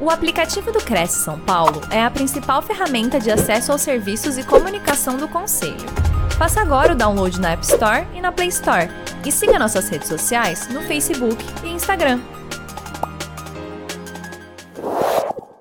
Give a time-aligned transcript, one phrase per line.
[0.00, 4.46] O aplicativo do Cresce São Paulo é a principal ferramenta de acesso aos serviços e
[4.46, 5.74] comunicação do Conselho.
[6.38, 8.88] Faça agora o download na App Store e na Play Store.
[9.26, 12.20] E siga nossas redes sociais no Facebook e Instagram.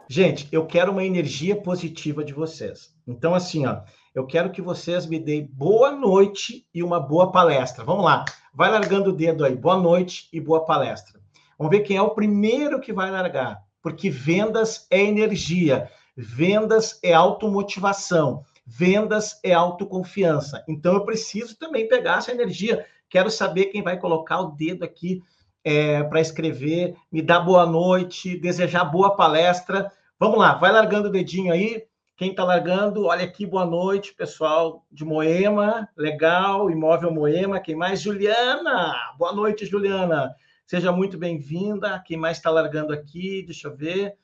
[0.08, 2.94] Gente, eu quero uma energia positiva de vocês.
[3.08, 3.79] Então, assim, ó,
[4.13, 7.83] eu quero que vocês me deem boa noite e uma boa palestra.
[7.83, 8.24] Vamos lá,
[8.54, 9.56] vai largando o dedo aí.
[9.56, 11.19] Boa noite e boa palestra.
[11.58, 17.13] Vamos ver quem é o primeiro que vai largar porque vendas é energia, vendas é
[17.13, 20.61] automotivação, vendas é autoconfiança.
[20.67, 22.85] Então eu preciso também pegar essa energia.
[23.09, 25.23] Quero saber quem vai colocar o dedo aqui
[25.63, 29.89] é, para escrever, me dar boa noite, desejar boa palestra.
[30.19, 31.85] Vamos lá, vai largando o dedinho aí.
[32.17, 37.61] Quem está largando, olha aqui, boa noite, pessoal de Moema, legal, Imóvel Moema.
[37.61, 38.02] Quem mais?
[38.02, 40.35] Juliana, boa noite, Juliana.
[40.67, 41.98] Seja muito bem-vinda.
[42.05, 43.41] Quem mais está largando aqui?
[43.44, 44.17] Deixa eu ver.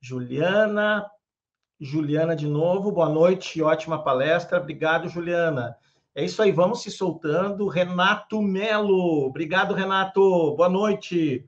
[0.00, 1.04] Juliana.
[1.80, 2.92] Juliana de novo.
[2.92, 4.60] Boa noite, ótima palestra.
[4.60, 5.76] Obrigado, Juliana.
[6.14, 7.66] É isso aí, vamos se soltando.
[7.66, 9.26] Renato Melo.
[9.26, 10.54] Obrigado, Renato.
[10.54, 11.44] Boa noite.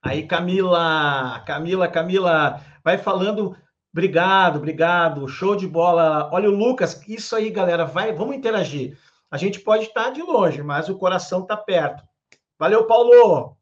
[0.00, 1.44] Aí, Camila.
[1.46, 2.64] Camila, Camila.
[2.82, 3.54] Vai falando.
[3.92, 5.28] Obrigado, obrigado.
[5.28, 6.30] Show de bola.
[6.32, 6.98] Olha o Lucas.
[7.06, 7.84] Isso aí, galera.
[7.84, 8.96] Vai, vamos interagir.
[9.30, 12.07] A gente pode estar de longe, mas o coração está perto.
[12.58, 13.56] Valeu, Paulo!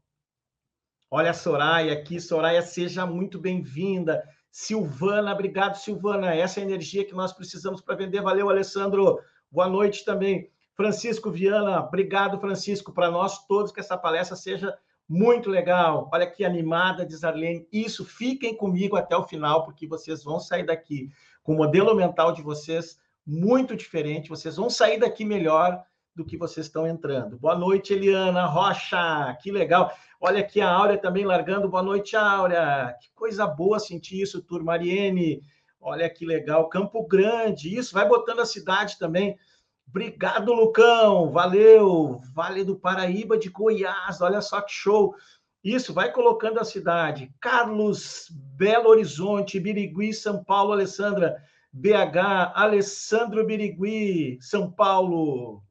[1.11, 2.19] Olha a Soraya aqui.
[2.19, 4.27] Soraya, seja muito bem-vinda.
[4.51, 6.35] Silvana, obrigado, Silvana.
[6.35, 8.23] Essa é a energia que nós precisamos para vender.
[8.23, 9.21] Valeu, Alessandro.
[9.53, 10.51] Boa noite também.
[10.75, 14.75] Francisco Viana, obrigado, Francisco, para nós todos que essa palestra seja
[15.07, 16.09] muito legal.
[16.11, 17.69] Olha que animada, diz Arlene.
[17.71, 21.11] Isso, fiquem comigo até o final, porque vocês vão sair daqui
[21.43, 24.31] com o modelo mental de vocês muito diferente.
[24.31, 25.85] Vocês vão sair daqui melhor
[26.17, 27.39] do que vocês estão entrando.
[27.39, 29.93] Boa noite, Eliana Rocha, que legal.
[30.19, 31.69] Olha aqui a Áurea também largando.
[31.69, 32.97] Boa noite, Áurea.
[32.99, 34.73] Que coisa boa sentir isso, turma.
[34.73, 35.43] Mariene,
[35.79, 36.71] olha que legal.
[36.71, 39.39] Campo Grande, isso, vai botando a cidade também.
[39.87, 41.31] Obrigado, Lucão.
[41.31, 42.19] Valeu.
[42.35, 44.23] Vale do Paraíba de Goiás.
[44.23, 45.15] Olha só que show.
[45.63, 47.31] Isso, vai colocando a cidade.
[47.39, 51.37] Carlos, Belo Horizonte, Birigui, São Paulo, Alessandra.
[51.73, 55.66] BH, Alessandro Birigui, São Paulo.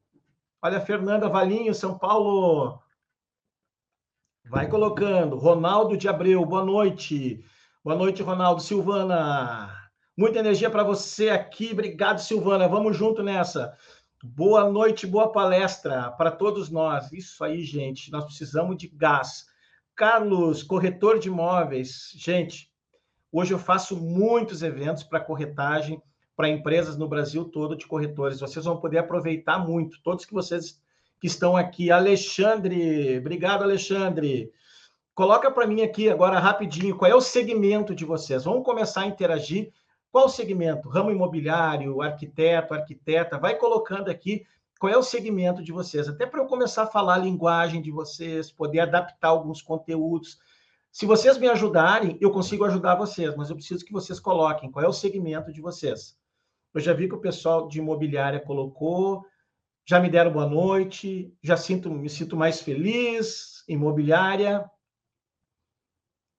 [0.66, 2.82] Olha, Fernanda Valinho, São Paulo.
[4.50, 5.36] Vai colocando.
[5.36, 7.40] Ronaldo de Abreu, boa noite.
[7.84, 8.60] Boa noite, Ronaldo.
[8.60, 9.72] Silvana.
[10.16, 11.70] Muita energia para você aqui.
[11.70, 12.66] Obrigado, Silvana.
[12.66, 13.78] Vamos junto nessa.
[14.24, 17.12] Boa noite, boa palestra para todos nós.
[17.12, 18.10] Isso aí, gente.
[18.10, 19.46] Nós precisamos de gás.
[19.94, 22.10] Carlos, corretor de imóveis.
[22.16, 22.68] Gente,
[23.30, 26.02] hoje eu faço muitos eventos para corretagem
[26.36, 28.40] para empresas no Brasil todo de corretores.
[28.40, 30.78] Vocês vão poder aproveitar muito, todos que vocês
[31.18, 31.90] que estão aqui.
[31.90, 34.52] Alexandre, obrigado, Alexandre.
[35.14, 38.44] Coloca para mim aqui agora rapidinho qual é o segmento de vocês.
[38.44, 39.72] Vamos começar a interagir.
[40.12, 40.88] Qual o segmento?
[40.88, 43.38] Ramo imobiliário, arquiteto, arquiteta.
[43.38, 44.46] Vai colocando aqui
[44.78, 47.90] qual é o segmento de vocês, até para eu começar a falar a linguagem de
[47.90, 50.38] vocês, poder adaptar alguns conteúdos.
[50.92, 54.84] Se vocês me ajudarem, eu consigo ajudar vocês, mas eu preciso que vocês coloquem qual
[54.84, 56.16] é o segmento de vocês.
[56.76, 59.24] Eu já vi que o pessoal de imobiliária colocou,
[59.88, 64.62] já me deram boa noite, já sinto, me sinto mais feliz, imobiliária.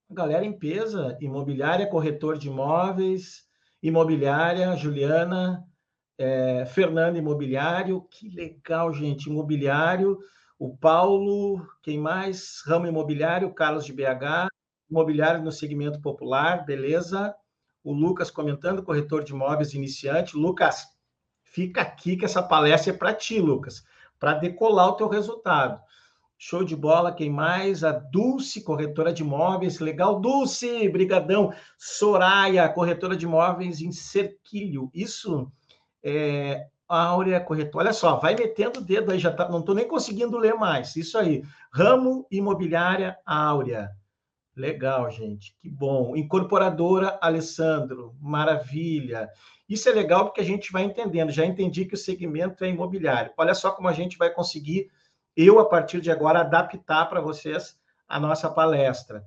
[0.07, 3.47] Galera peso, imobiliária, corretor de imóveis,
[3.81, 5.65] imobiliária, Juliana,
[6.19, 10.19] é, Fernando Imobiliário, que legal, gente, imobiliário,
[10.59, 12.61] o Paulo, quem mais?
[12.63, 14.49] Ramo Imobiliário, Carlos de BH,
[14.87, 17.35] imobiliário no segmento popular, beleza?
[17.87, 20.35] O Lucas comentando, corretor de imóveis iniciante.
[20.35, 20.85] Lucas,
[21.41, 23.81] fica aqui que essa palestra é para ti, Lucas,
[24.19, 25.79] para decolar o teu resultado.
[26.37, 27.85] Show de bola, quem mais?
[27.85, 29.79] A Dulce, corretora de imóveis.
[29.79, 31.53] Legal, Dulce, brigadão.
[31.77, 34.91] Soraya, corretora de imóveis em Cerquilho.
[34.93, 35.49] Isso
[36.03, 37.85] é Áurea, corretora.
[37.85, 40.95] Olha só, vai metendo o dedo aí, já tá, não estou nem conseguindo ler mais.
[40.97, 41.41] Isso aí.
[41.71, 43.89] Ramo Imobiliária Áurea.
[44.57, 46.17] Legal, gente, que bom.
[46.17, 49.29] Incorporadora Alessandro, maravilha.
[49.70, 51.31] Isso é legal porque a gente vai entendendo.
[51.31, 53.31] Já entendi que o segmento é imobiliário.
[53.37, 54.90] Olha só como a gente vai conseguir,
[55.35, 57.78] eu, a partir de agora, adaptar para vocês
[58.08, 59.23] a nossa palestra.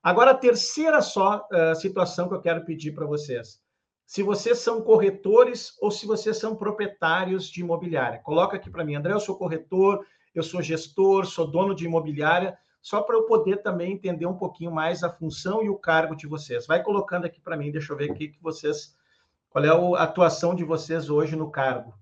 [0.00, 3.60] Agora, a terceira só uh, situação que eu quero pedir para vocês.
[4.06, 8.20] Se vocês são corretores ou se vocês são proprietários de imobiliária.
[8.20, 12.56] Coloca aqui para mim, André, eu sou corretor, eu sou gestor, sou dono de imobiliária
[12.80, 16.26] só para eu poder também entender um pouquinho mais a função e o cargo de
[16.26, 16.66] vocês.
[16.66, 18.96] Vai colocando aqui para mim, deixa eu ver aqui que vocês,
[19.50, 21.94] qual é a atuação de vocês hoje no cargo.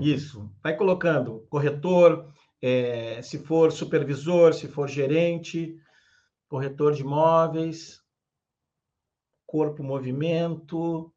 [0.00, 5.78] Isso, vai colocando corretor, é, se for supervisor, se for gerente,
[6.48, 8.02] corretor de imóveis,
[9.46, 11.12] corpo movimento,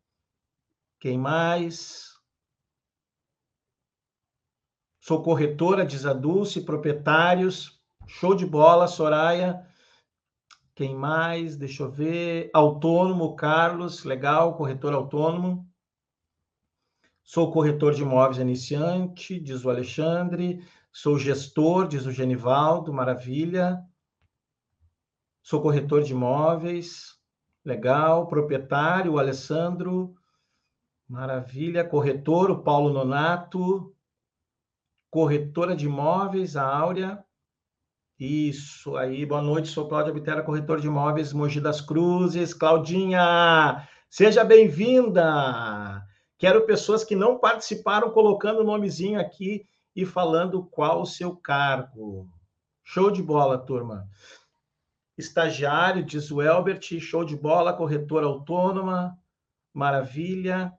[0.99, 2.14] quem mais?
[5.05, 9.63] Sou corretora, diz a Dulce, proprietários, show de bola, Soraya.
[10.73, 11.55] Quem mais?
[11.55, 12.49] Deixa eu ver.
[12.51, 15.69] Autônomo, Carlos, legal, corretor autônomo.
[17.21, 20.65] Sou corretor de imóveis iniciante, diz o Alexandre.
[20.91, 23.79] Sou gestor, diz o Genivaldo, maravilha.
[25.43, 27.13] Sou corretor de imóveis,
[27.63, 28.25] legal.
[28.25, 30.15] Proprietário, o Alessandro,
[31.07, 31.87] maravilha.
[31.87, 33.94] Corretor, o Paulo Nonato.
[35.15, 37.23] Corretora de imóveis, a Áurea.
[38.19, 42.53] Isso aí, boa noite, sou Cláudia Bitera, corretor de imóveis Mogi das Cruzes.
[42.53, 46.05] Claudinha, seja bem-vinda!
[46.37, 49.65] Quero pessoas que não participaram colocando o nomezinho aqui
[49.95, 52.27] e falando qual o seu cargo.
[52.83, 54.09] Show de bola, turma.
[55.17, 59.17] Estagiário, diz o Elbert, show de bola, corretora autônoma,
[59.73, 60.73] maravilha.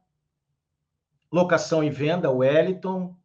[1.33, 3.17] Locação e venda, Wellington.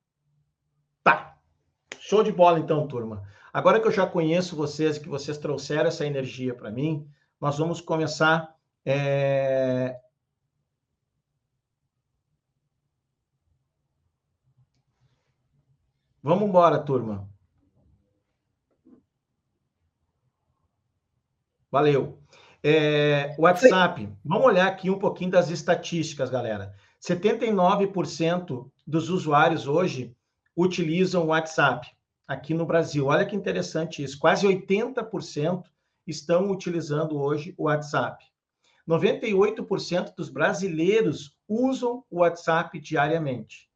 [2.11, 3.23] Show de bola, então, turma.
[3.53, 7.07] Agora que eu já conheço vocês, que vocês trouxeram essa energia para mim,
[7.39, 8.53] nós vamos começar.
[8.85, 9.97] É...
[16.21, 17.29] Vamos embora, turma.
[21.71, 22.21] Valeu.
[22.61, 26.75] É, WhatsApp, vamos olhar aqui um pouquinho das estatísticas, galera.
[27.01, 30.13] 79% dos usuários hoje
[30.57, 31.89] utilizam o WhatsApp
[32.31, 33.07] aqui no Brasil.
[33.07, 34.17] Olha que interessante isso.
[34.17, 35.65] Quase 80%
[36.07, 38.23] estão utilizando hoje o WhatsApp.
[38.87, 43.69] 98% dos brasileiros usam o WhatsApp diariamente.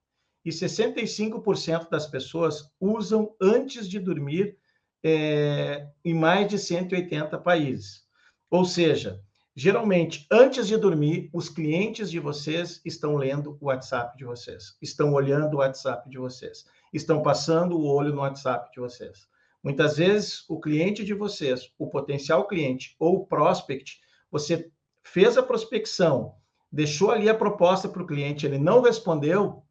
[0.43, 4.57] E 65% das pessoas usam antes de dormir
[5.03, 8.05] é, em mais de 180 países.
[8.49, 9.19] Ou seja,
[9.53, 15.13] geralmente, antes de dormir, os clientes de vocês estão lendo o WhatsApp de vocês, estão
[15.13, 16.65] olhando o WhatsApp de vocês
[16.97, 19.27] estão passando o olho no WhatsApp de vocês.
[19.63, 23.99] Muitas vezes, o cliente de vocês, o potencial cliente ou o prospect,
[24.29, 24.69] você
[25.03, 26.35] fez a prospecção,
[26.71, 29.63] deixou ali a proposta para o cliente, ele não respondeu,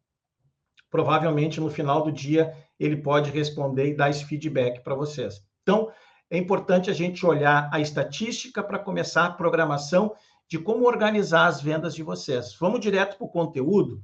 [0.89, 5.41] provavelmente no final do dia ele pode responder e dar esse feedback para vocês.
[5.61, 5.91] Então,
[6.29, 10.13] é importante a gente olhar a estatística para começar a programação
[10.49, 12.55] de como organizar as vendas de vocês.
[12.59, 14.01] Vamos direto para o conteúdo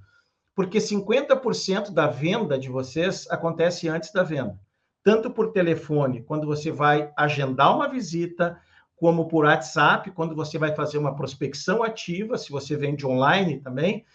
[0.55, 4.59] porque 50% da venda de vocês acontece antes da venda.
[5.03, 8.59] Tanto por telefone, quando você vai agendar uma visita,
[8.95, 14.05] como por WhatsApp, quando você vai fazer uma prospecção ativa, se você vende online também,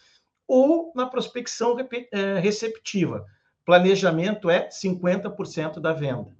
[0.47, 1.77] ou na prospecção
[2.13, 3.27] é, receptiva.
[3.65, 6.37] Planejamento é 50% da venda.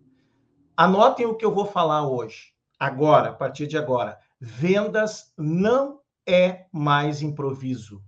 [0.77, 4.17] Anotem o que eu vou falar hoje, agora, a partir de agora.
[4.39, 8.01] Vendas não é mais improviso.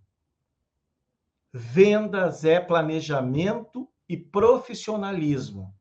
[1.52, 5.74] Vendas é planejamento e profissionalismo.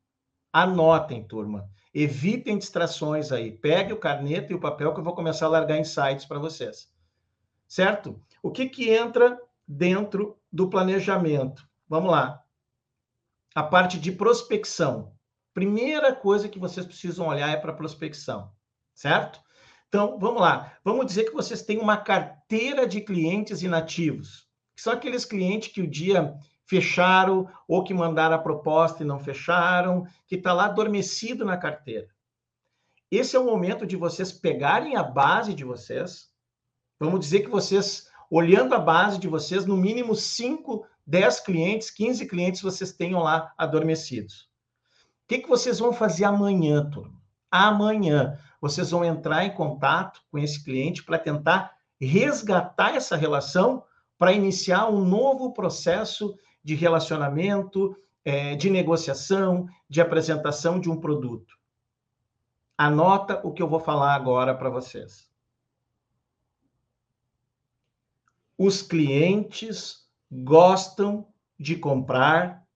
[0.51, 1.69] Anotem, turma.
[1.93, 3.51] Evitem distrações aí.
[3.51, 6.89] Pegue o caneta e o papel que eu vou começar a largar insights para vocês.
[7.67, 8.21] Certo?
[8.41, 9.37] O que, que entra
[9.67, 11.67] dentro do planejamento?
[11.89, 12.41] Vamos lá.
[13.53, 15.13] A parte de prospecção.
[15.53, 18.51] Primeira coisa que vocês precisam olhar é para prospecção,
[18.93, 19.41] certo?
[19.89, 20.77] Então, vamos lá.
[20.83, 24.46] Vamos dizer que vocês têm uma carteira de clientes inativos
[24.77, 26.35] que são aqueles clientes que o dia
[26.67, 32.07] fecharam ou que mandaram a proposta e não fecharam, que está lá adormecido na carteira.
[33.09, 36.29] Esse é o momento de vocês pegarem a base de vocês.
[36.99, 42.27] Vamos dizer que vocês, olhando a base de vocês, no mínimo 5, 10 clientes, 15
[42.27, 44.41] clientes vocês tenham lá adormecidos.
[45.23, 47.19] O que, que vocês vão fazer amanhã, turma?
[47.49, 53.83] Amanhã vocês vão entrar em contato com esse cliente para tentar resgatar essa relação
[54.17, 57.95] para iniciar um novo processo de relacionamento,
[58.25, 61.57] é, de negociação, de apresentação de um produto.
[62.77, 65.29] Anota o que eu vou falar agora para vocês.
[68.57, 72.67] Os clientes gostam de comprar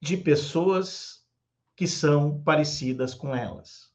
[0.00, 1.26] de pessoas
[1.74, 3.92] que são parecidas com elas.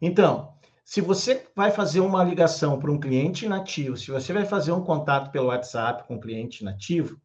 [0.00, 0.53] Então,
[0.84, 4.84] se você vai fazer uma ligação para um cliente nativo, se você vai fazer um
[4.84, 7.18] contato pelo WhatsApp com um cliente nativo,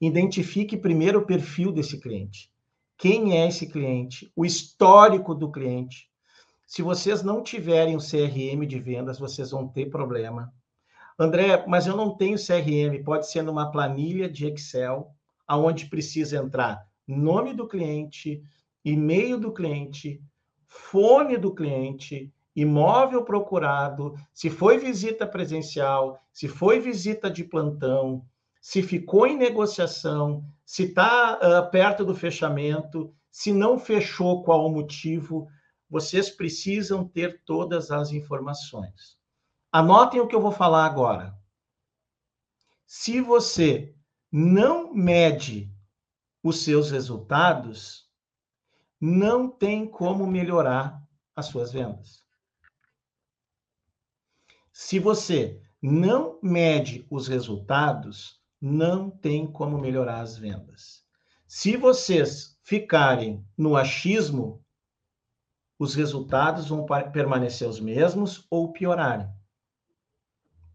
[0.00, 2.50] identifique primeiro o perfil desse cliente.
[2.98, 4.30] Quem é esse cliente?
[4.34, 6.10] O histórico do cliente.
[6.66, 10.52] Se vocês não tiverem o CRM de vendas, vocês vão ter problema.
[11.18, 15.14] André, mas eu não tenho CRM, pode ser numa planilha de Excel,
[15.46, 18.42] aonde precisa entrar nome do cliente,
[18.84, 20.22] e-mail do cliente,
[20.66, 28.24] fone do cliente, imóvel procurado, se foi visita presencial, se foi visita de plantão,
[28.60, 34.70] se ficou em negociação, se está uh, perto do fechamento, se não fechou, qual o
[34.70, 35.48] motivo.
[35.90, 39.18] Vocês precisam ter todas as informações.
[39.70, 41.36] Anotem o que eu vou falar agora.
[42.86, 43.94] Se você
[44.30, 45.70] não mede
[46.42, 48.08] os seus resultados,
[49.00, 51.02] não tem como melhorar
[51.36, 52.23] as suas vendas.
[54.76, 61.04] Se você não mede os resultados, não tem como melhorar as vendas.
[61.46, 64.64] Se vocês ficarem no achismo,
[65.78, 69.28] os resultados vão permanecer os mesmos ou piorarem.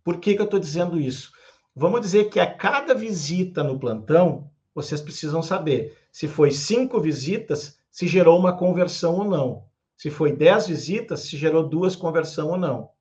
[0.02, 1.34] Por que, que eu estou dizendo isso?
[1.76, 7.78] Vamos dizer que a cada visita no plantão, vocês precisam saber se foi cinco visitas,
[7.92, 9.66] se gerou uma conversão ou não.
[9.98, 12.98] Se foi dez visitas, se gerou duas conversão ou não.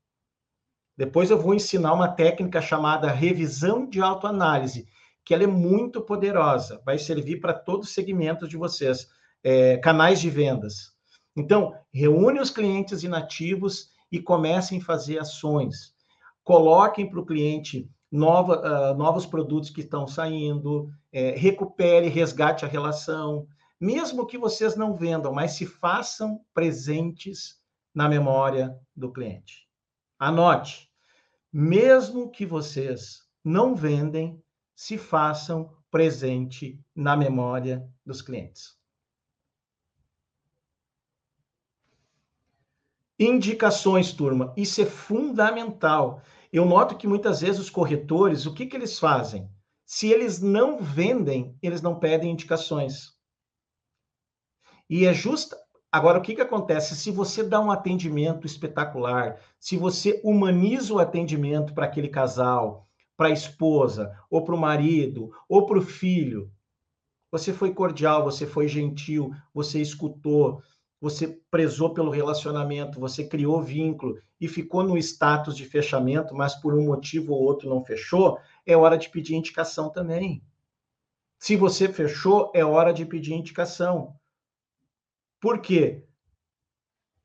[0.99, 4.89] Depois eu vou ensinar uma técnica chamada revisão de autoanálise,
[5.25, 9.09] que ela é muito poderosa, vai servir para todos os segmentos de vocês,
[9.45, 10.93] é, canais de vendas.
[11.37, 15.95] Então, reúne os clientes inativos e comecem a fazer ações.
[16.43, 22.69] Coloquem para o cliente nova, uh, novos produtos que estão saindo, é, recupere, resgate a
[22.69, 23.47] relação,
[23.81, 27.61] mesmo que vocês não vendam, mas se façam presentes
[27.95, 29.69] na memória do cliente.
[30.19, 30.88] Anote
[31.53, 34.43] mesmo que vocês não vendem,
[34.75, 38.79] se façam presente na memória dos clientes.
[43.19, 46.23] Indicações, turma, isso é fundamental.
[46.53, 49.51] Eu noto que muitas vezes os corretores, o que, que eles fazem?
[49.85, 53.19] Se eles não vendem, eles não pedem indicações.
[54.89, 55.59] E é justa,
[55.91, 56.95] Agora, o que, que acontece?
[56.95, 63.29] Se você dá um atendimento espetacular, se você humaniza o atendimento para aquele casal, para
[63.29, 66.53] a esposa, ou para o marido, ou para o filho,
[67.31, 70.63] você foi cordial, você foi gentil, você escutou,
[71.01, 76.75] você prezou pelo relacionamento, você criou vínculo e ficou no status de fechamento, mas por
[76.75, 80.43] um motivo ou outro não fechou, é hora de pedir indicação também.
[81.39, 84.18] Se você fechou, é hora de pedir indicação.
[85.41, 86.05] Por quê?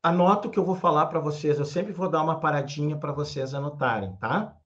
[0.02, 1.58] Anota o que eu vou falar para vocês.
[1.58, 4.56] Eu sempre vou dar uma paradinha para vocês anotarem, tá?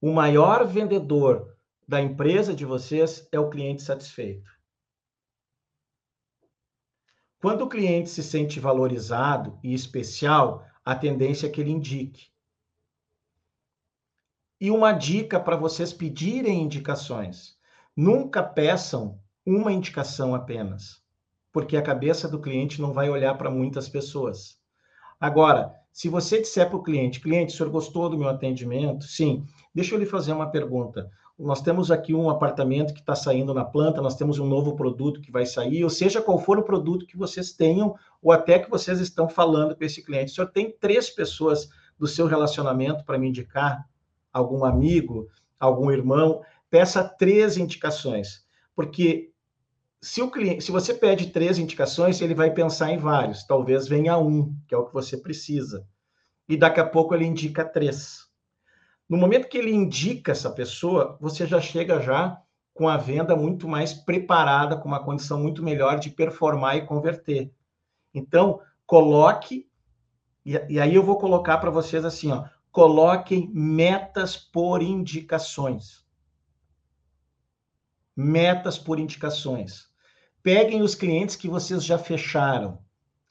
[0.00, 1.56] O maior vendedor
[1.86, 4.50] da empresa de vocês é o cliente satisfeito.
[7.38, 12.32] Quando o cliente se sente valorizado e especial, a tendência é que ele indique.
[14.60, 17.58] E uma dica para vocês pedirem indicações:
[17.96, 21.01] nunca peçam uma indicação apenas
[21.52, 24.56] porque a cabeça do cliente não vai olhar para muitas pessoas.
[25.20, 29.04] Agora, se você disser para o cliente, cliente, o senhor gostou do meu atendimento?
[29.04, 29.44] Sim.
[29.74, 31.10] Deixa eu lhe fazer uma pergunta.
[31.38, 35.20] Nós temos aqui um apartamento que está saindo na planta, nós temos um novo produto
[35.20, 38.70] que vai sair, ou seja, qual for o produto que vocês tenham, ou até que
[38.70, 40.32] vocês estão falando com esse cliente.
[40.32, 41.68] O senhor tem três pessoas
[41.98, 43.84] do seu relacionamento para me indicar?
[44.32, 45.28] Algum amigo,
[45.58, 46.42] algum irmão?
[46.70, 48.44] Peça três indicações,
[48.74, 49.31] porque
[50.02, 53.44] se o cliente, se você pede três indicações, ele vai pensar em vários.
[53.44, 55.86] Talvez venha um, que é o que você precisa.
[56.48, 58.26] E daqui a pouco ele indica três.
[59.08, 62.36] No momento que ele indica essa pessoa, você já chega já
[62.74, 67.54] com a venda muito mais preparada, com uma condição muito melhor de performar e converter.
[68.12, 69.68] Então, coloque,
[70.44, 76.04] e, e aí eu vou colocar para vocês assim, ó, coloquem metas por indicações.
[78.16, 79.91] Metas por indicações.
[80.42, 82.78] Peguem os clientes que vocês já fecharam.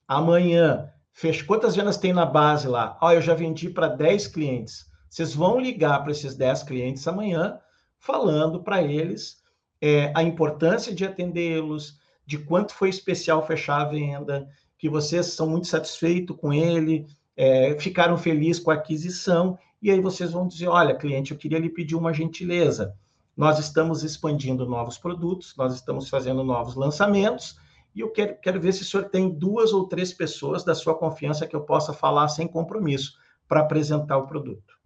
[0.08, 1.44] Amanhã, fecha...
[1.44, 2.98] quantas vendas tem na base lá?
[3.02, 4.86] Ó, oh, eu já vendi para 10 clientes.
[5.10, 7.60] Vocês vão ligar para esses 10 clientes amanhã,
[8.00, 9.42] falando para eles
[9.82, 15.50] é, a importância de atendê-los, de quanto foi especial fechar a venda, que vocês são
[15.50, 20.68] muito satisfeitos com ele, é, ficaram felizes com a aquisição, e aí vocês vão dizer:
[20.68, 22.96] olha, cliente, eu queria lhe pedir uma gentileza.
[23.42, 27.58] Nós estamos expandindo novos produtos, nós estamos fazendo novos lançamentos,
[27.96, 30.96] e eu quero, quero ver se o senhor tem duas ou três pessoas da sua
[30.96, 33.18] confiança que eu possa falar sem compromisso
[33.48, 34.80] para apresentar o produto.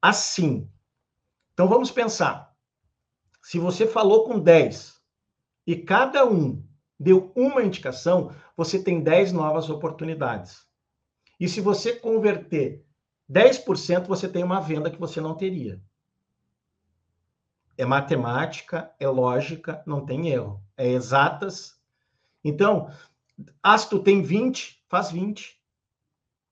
[0.00, 0.70] Assim.
[1.52, 2.54] Então vamos pensar.
[3.42, 4.94] Se você falou com 10
[5.66, 6.64] e cada um
[6.96, 10.64] deu uma indicação, você tem 10 novas oportunidades.
[11.40, 12.86] E se você converter
[13.28, 15.82] 10%, você tem uma venda que você não teria
[17.76, 20.62] é matemática, é lógica, não tem erro.
[20.76, 21.78] É exatas.
[22.42, 22.90] Então,
[23.62, 25.60] ah, tu tem 20, faz 20.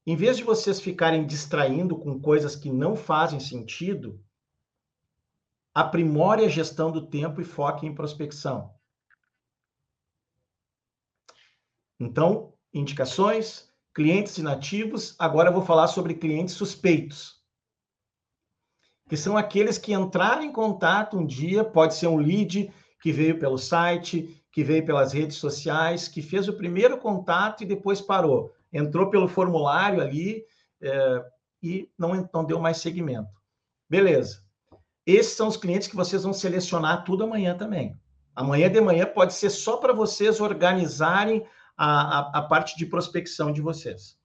[0.06, 4.22] Em vez de vocês ficarem distraindo com coisas que não fazem sentido,
[5.72, 8.74] aprimore a gestão do tempo e foque em prospecção.
[11.98, 15.14] Então, indicações, clientes inativos.
[15.18, 17.42] Agora eu vou falar sobre clientes suspeitos,
[19.08, 23.38] que são aqueles que entraram em contato um dia, pode ser um lead que veio
[23.38, 28.52] pelo site, que veio pelas redes sociais, que fez o primeiro contato e depois parou.
[28.72, 30.44] Entrou pelo formulário ali
[30.80, 31.24] é,
[31.62, 33.28] e não, não deu mais seguimento.
[33.88, 34.42] Beleza.
[35.06, 37.98] Esses são os clientes que vocês vão selecionar tudo amanhã também.
[38.34, 41.46] Amanhã de manhã pode ser só para vocês organizarem
[41.76, 44.16] a, a, a parte de prospecção de vocês.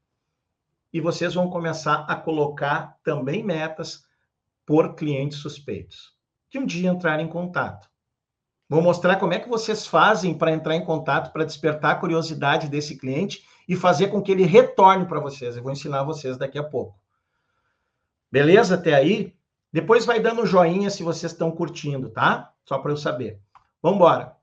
[0.94, 4.04] E vocês vão começar a colocar também metas
[4.70, 6.14] por clientes suspeitos,
[6.48, 7.90] que um dia entrarem em contato.
[8.70, 12.70] Vou mostrar como é que vocês fazem para entrar em contato, para despertar a curiosidade
[12.70, 15.58] desse cliente e fazer com que ele retorne para vocês.
[15.58, 16.96] Eu vou ensinar vocês daqui a pouco.
[18.32, 19.36] Beleza até aí?
[19.74, 22.54] Depois vai dando joinha se vocês estão curtindo, tá?
[22.64, 23.42] Só para eu saber.
[23.82, 24.38] Vamos embora.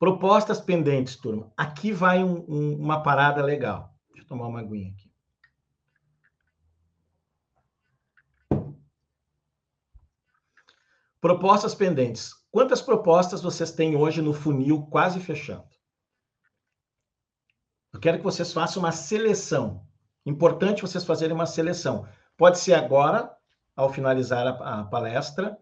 [0.00, 1.52] Propostas pendentes, turma.
[1.56, 3.94] Aqui vai um, um, uma parada legal.
[4.08, 5.09] Deixa eu tomar uma aguinha aqui.
[11.20, 12.32] Propostas pendentes.
[12.50, 15.68] Quantas propostas vocês têm hoje no funil quase fechando?
[17.92, 19.86] Eu quero que vocês façam uma seleção.
[20.24, 22.08] Importante vocês fazerem uma seleção.
[22.36, 23.30] Pode ser agora,
[23.76, 25.58] ao finalizar a, a palestra,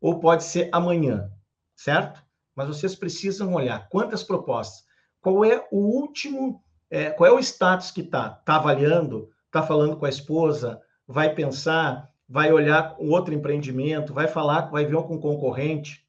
[0.00, 1.30] ou pode ser amanhã,
[1.76, 2.20] certo?
[2.54, 4.84] Mas vocês precisam olhar quantas propostas,
[5.20, 8.36] qual é o último, é, qual é o status que está?
[8.40, 9.30] Está avaliando?
[9.46, 10.80] Está falando com a esposa?
[11.06, 12.10] Vai pensar?
[12.28, 14.12] Vai olhar um outro empreendimento?
[14.12, 16.06] Vai falar, vai ver com um concorrente?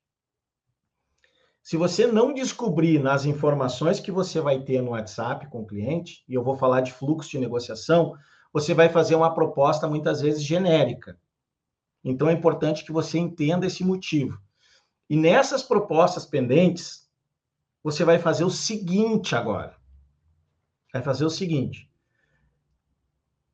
[1.62, 6.24] Se você não descobrir nas informações que você vai ter no WhatsApp com o cliente,
[6.28, 8.16] e eu vou falar de fluxo de negociação,
[8.52, 11.18] você vai fazer uma proposta muitas vezes genérica.
[12.04, 14.40] Então é importante que você entenda esse motivo.
[15.10, 17.08] E nessas propostas pendentes,
[17.84, 19.76] você vai fazer o seguinte agora.
[20.94, 21.89] Vai fazer o seguinte.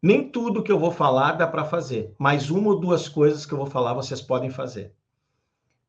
[0.05, 3.51] Nem tudo que eu vou falar dá para fazer, mas uma ou duas coisas que
[3.51, 4.93] eu vou falar vocês podem fazer.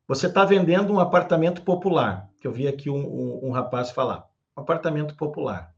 [0.09, 4.27] Você está vendendo um apartamento popular, que eu vi aqui um, um, um rapaz falar.
[4.57, 5.71] Um apartamento popular.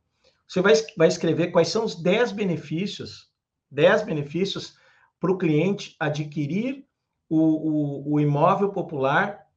[0.46, 3.28] Você vai, vai escrever quais são os 10 benefícios,
[3.72, 4.76] 10 benefícios
[5.18, 6.86] para o cliente adquirir
[7.28, 9.48] o, o, o imóvel popular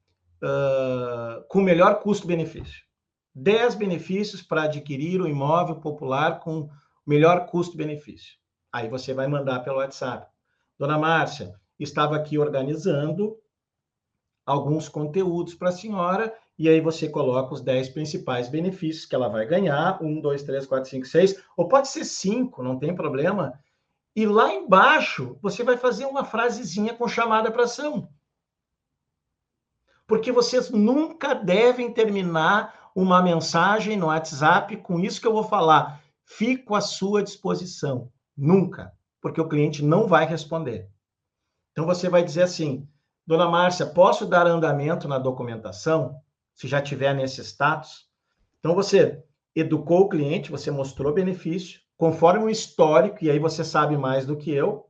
[0.42, 2.82] uh, com melhor custo-benefício.
[3.36, 6.68] 10 benefícios para adquirir o imóvel popular com
[7.06, 8.41] melhor custo-benefício.
[8.72, 10.28] Aí você vai mandar pelo WhatsApp.
[10.78, 13.38] Dona Márcia, estava aqui organizando
[14.46, 19.28] alguns conteúdos para a senhora, e aí você coloca os 10 principais benefícios que ela
[19.28, 23.60] vai ganhar, um, dois, três, quatro, cinco, seis, ou pode ser cinco, não tem problema.
[24.16, 28.10] E lá embaixo, você vai fazer uma frasezinha com chamada para ação.
[30.06, 36.02] Porque vocês nunca devem terminar uma mensagem no WhatsApp com isso que eu vou falar.
[36.26, 38.12] Fico à sua disposição.
[38.38, 38.94] Nunca.
[39.22, 40.90] Porque o cliente não vai responder.
[41.72, 42.88] Então você vai dizer assim:
[43.26, 46.22] Dona Márcia, posso dar andamento na documentação,
[46.56, 48.10] se já tiver nesse status?
[48.60, 49.24] Então, você
[49.56, 54.38] educou o cliente, você mostrou benefício, conforme o histórico, e aí você sabe mais do
[54.38, 54.88] que eu,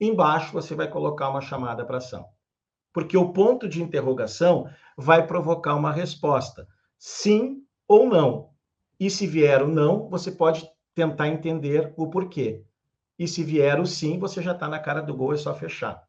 [0.00, 2.26] embaixo você vai colocar uma chamada para ação.
[2.92, 6.66] Porque o ponto de interrogação vai provocar uma resposta,
[6.98, 8.50] sim ou não.
[8.98, 12.64] E se vier o não, você pode tentar entender o porquê.
[13.18, 16.06] E se vier o sim, você já está na cara do gol, é só fechar.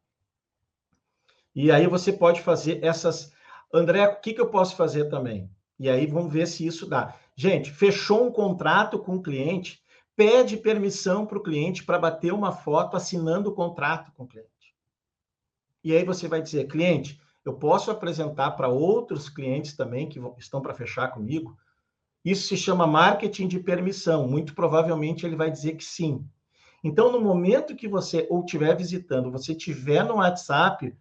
[1.54, 3.32] E aí você pode fazer essas.
[3.72, 5.50] André, o que, que eu posso fazer também?
[5.78, 7.14] E aí vamos ver se isso dá.
[7.36, 9.82] Gente, fechou um contrato com o cliente,
[10.16, 14.50] pede permissão para o cliente para bater uma foto assinando o contrato com o cliente.
[15.82, 20.62] E aí você vai dizer, cliente, eu posso apresentar para outros clientes também que estão
[20.62, 21.56] para fechar comigo?
[22.24, 24.26] Isso se chama marketing de permissão.
[24.26, 26.26] Muito provavelmente ele vai dizer que sim.
[26.82, 30.96] Então, no momento que você ou estiver visitando, você tiver no WhatsApp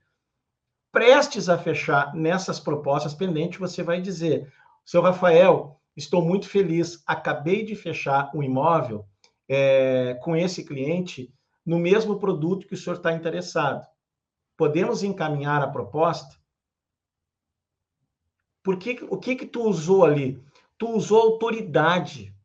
[0.91, 4.51] prestes a fechar nessas propostas pendentes, você vai dizer:
[4.86, 9.05] seu Rafael, estou muito feliz, acabei de fechar um imóvel
[9.47, 11.33] é, com esse cliente
[11.65, 13.86] no mesmo produto que o senhor está interessado.
[14.57, 16.38] Podemos encaminhar a proposta?
[18.62, 20.41] Por que, o que que tu usou ali?
[20.84, 22.36] Tu usou autoridade.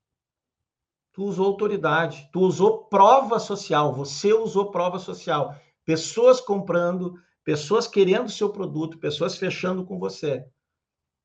[1.13, 2.31] Tu usou autoridade.
[2.33, 3.93] Tu usou prova social.
[3.95, 5.57] Você usou prova social.
[5.85, 10.47] Pessoas comprando, pessoas querendo o seu produto, pessoas fechando com você.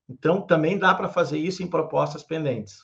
[0.10, 2.84] Então, também dá para fazer isso em propostas pendentes.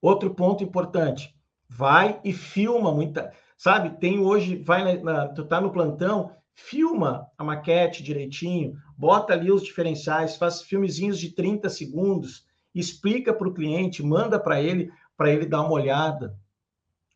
[0.00, 4.00] Outro ponto importante, vai e filma muita, sabe?
[4.00, 9.62] Tem hoje, vai na, tu tá no plantão, filma a maquete direitinho, bota ali os
[9.62, 12.43] diferenciais, faz filmezinhos de 30 segundos,
[12.80, 16.36] explica para o cliente, manda para ele, para ele dar uma olhada.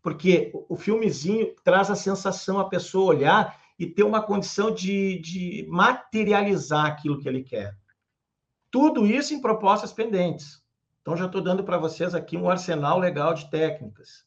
[0.02, 5.66] Porque o filmezinho traz a sensação a pessoa olhar e ter uma condição de, de
[5.68, 7.76] materializar aquilo que ele quer.
[8.70, 10.62] Tudo isso em propostas pendentes.
[11.00, 14.26] Então, já estou dando para vocês aqui um arsenal legal de técnicas.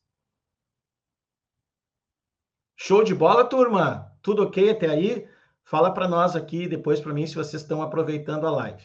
[2.75, 4.11] Show de bola, turma?
[4.23, 5.27] Tudo ok até aí?
[5.63, 8.83] Fala para nós aqui, depois para mim, se vocês estão aproveitando a live.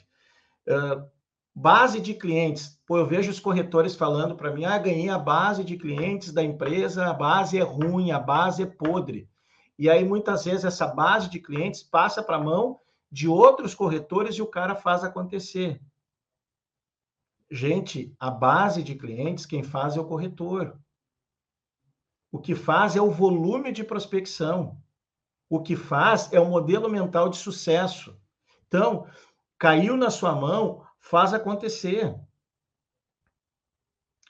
[0.69, 1.09] Uh,
[1.57, 2.79] base de clientes.
[2.87, 6.43] Pô, eu vejo os corretores falando para mim: ah, ganhei a base de clientes da
[6.43, 9.27] empresa, a base é ruim, a base é podre.
[9.79, 12.79] E aí, muitas vezes, essa base de clientes passa para a mão
[13.11, 15.81] de outros corretores e o cara faz acontecer.
[17.51, 20.79] Gente, a base de clientes, quem faz é o corretor.
[22.31, 24.79] O que faz é o volume de prospecção.
[25.49, 28.19] O que faz é o modelo mental de sucesso.
[28.67, 29.07] Então,
[29.59, 32.19] caiu na sua mão, faz acontecer.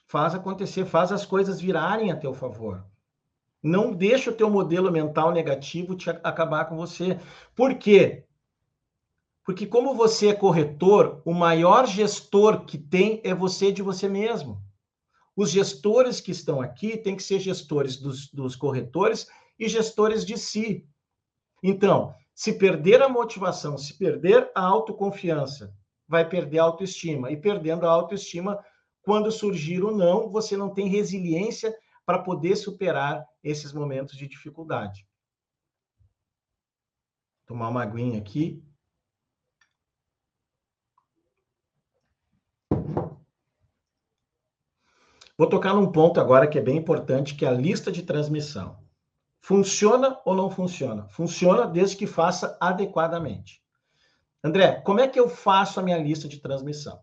[0.05, 2.85] Faz acontecer, faz as coisas virarem a teu favor.
[3.61, 7.19] Não deixa o teu modelo mental negativo te acabar com você.
[7.55, 8.25] Por quê?
[9.43, 14.61] Porque como você é corretor, o maior gestor que tem é você de você mesmo.
[15.35, 20.37] Os gestores que estão aqui têm que ser gestores dos, dos corretores e gestores de
[20.37, 20.87] si.
[21.63, 25.75] Então, se perder a motivação, se perder a autoconfiança,
[26.07, 27.31] vai perder a autoestima.
[27.31, 28.63] E perdendo a autoestima,
[29.01, 35.05] quando surgir o não, você não tem resiliência para poder superar esses momentos de dificuldade.
[37.45, 38.63] Tomar uma aguinha aqui.
[45.37, 48.79] Vou tocar num ponto agora que é bem importante, que é a lista de transmissão.
[49.39, 51.07] Funciona ou não funciona?
[51.09, 53.63] Funciona desde que faça adequadamente.
[54.47, 57.01] André, como é que eu faço a minha lista de transmissão?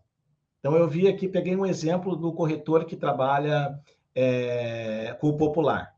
[0.59, 3.79] Então, eu vi aqui, peguei um exemplo do corretor que trabalha
[4.15, 5.93] é, com o popular.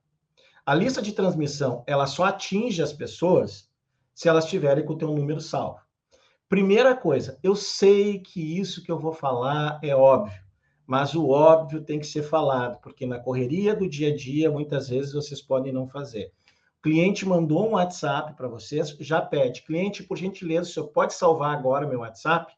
[0.66, 3.70] A lista de transmissão, ela só atinge as pessoas
[4.14, 5.80] se elas tiverem com o teu número salvo.
[6.50, 10.42] Primeira coisa, eu sei que isso que eu vou falar é óbvio,
[10.86, 14.90] mas o óbvio tem que ser falado, porque na correria do dia a dia, muitas
[14.90, 16.34] vezes vocês podem não fazer.
[16.82, 21.58] Cliente mandou um WhatsApp para vocês, já pede, cliente, por gentileza, o senhor pode salvar
[21.58, 22.54] agora meu WhatsApp?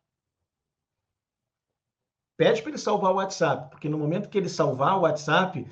[2.38, 5.66] Pede para ele salvar o WhatsApp, porque no momento que ele salvar o WhatsApp,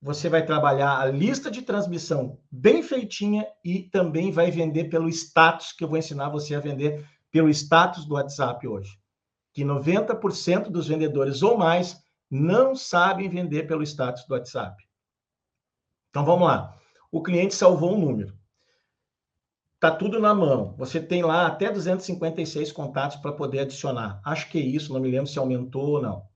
[0.00, 5.72] você vai trabalhar a lista de transmissão bem feitinha e também vai vender pelo status,
[5.72, 8.98] que eu vou ensinar você a vender pelo status do WhatsApp hoje.
[9.52, 14.82] Que 90% dos vendedores ou mais não sabem vender pelo status do WhatsApp.
[16.10, 16.76] Então vamos lá.
[17.10, 18.36] O cliente salvou um número.
[19.78, 20.74] Tá tudo na mão.
[20.78, 24.20] Você tem lá até 256 contatos para poder adicionar.
[24.24, 26.26] Acho que é isso, não me lembro se aumentou ou não.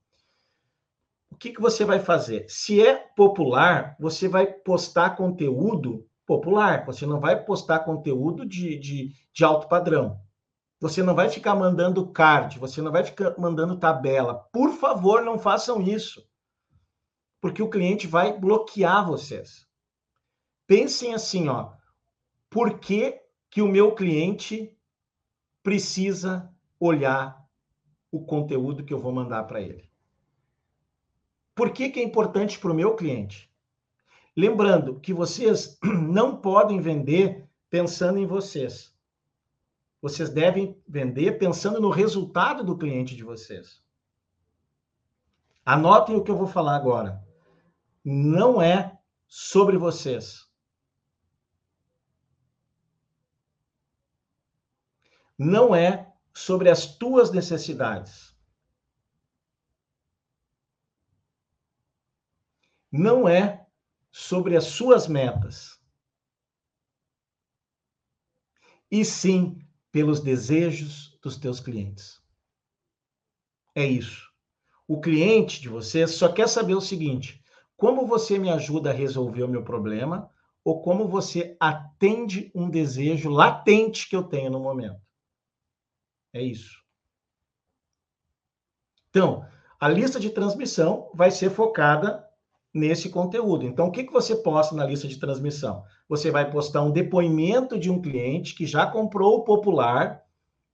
[1.30, 2.44] O que, que você vai fazer?
[2.48, 6.84] Se é popular, você vai postar conteúdo popular.
[6.84, 10.20] Você não vai postar conteúdo de, de, de alto padrão.
[10.78, 14.34] Você não vai ficar mandando card, você não vai ficar mandando tabela.
[14.52, 16.26] Por favor, não façam isso.
[17.40, 19.69] Porque o cliente vai bloquear vocês.
[20.70, 21.72] Pensem assim, ó.
[22.48, 24.72] Por que que o meu cliente
[25.62, 27.44] precisa olhar
[28.10, 29.88] o conteúdo que eu vou mandar para ele.
[31.54, 33.52] Por que, que é importante para o meu cliente?
[34.36, 38.94] Lembrando que vocês não podem vender pensando em vocês.
[40.00, 43.82] Vocês devem vender pensando no resultado do cliente de vocês.
[45.64, 47.22] Anotem o que eu vou falar agora.
[48.02, 50.49] Não é sobre vocês.
[55.42, 58.36] Não é sobre as tuas necessidades.
[62.92, 63.66] Não é
[64.10, 65.80] sobre as suas metas.
[68.90, 69.58] E sim
[69.90, 72.20] pelos desejos dos teus clientes.
[73.74, 74.30] É isso.
[74.86, 77.42] O cliente de você só quer saber o seguinte:
[77.78, 80.30] como você me ajuda a resolver o meu problema
[80.62, 85.00] ou como você atende um desejo latente que eu tenho no momento.
[86.32, 86.80] É isso.
[89.10, 89.44] Então,
[89.78, 92.24] a lista de transmissão vai ser focada
[92.72, 93.64] nesse conteúdo.
[93.64, 95.84] Então, o que, que você posta na lista de transmissão?
[96.08, 100.24] Você vai postar um depoimento de um cliente que já comprou o popular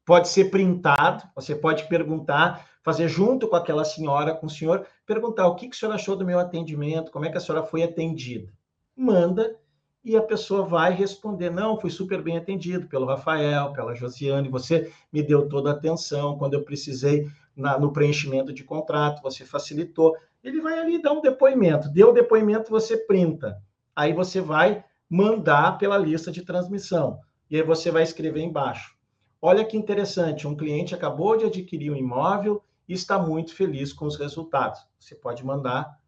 [0.06, 5.48] pode ser printado, você pode perguntar, fazer junto com aquela senhora, com o senhor, perguntar
[5.48, 7.82] o que, que a senhora achou do meu atendimento, como é que a senhora foi
[7.82, 8.50] atendida.
[8.96, 9.58] Manda
[10.06, 14.92] e a pessoa vai responder: não, fui super bem atendido pelo Rafael, pela Josiane, você
[15.12, 20.16] me deu toda a atenção quando eu precisei na, no preenchimento de contrato, você facilitou.
[20.44, 23.60] Ele vai ali dar um depoimento, deu o depoimento, você printa.
[23.96, 27.18] Aí você vai mandar pela lista de transmissão.
[27.50, 28.94] E aí você vai escrever embaixo.
[29.42, 34.06] Olha que interessante, um cliente acabou de adquirir um imóvel e está muito feliz com
[34.06, 34.80] os resultados.
[35.00, 35.98] Você pode mandar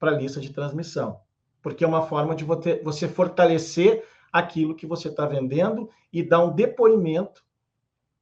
[0.00, 1.20] para a lista de transmissão,
[1.66, 6.54] porque é uma forma de você fortalecer aquilo que você está vendendo e dar um
[6.54, 7.44] depoimento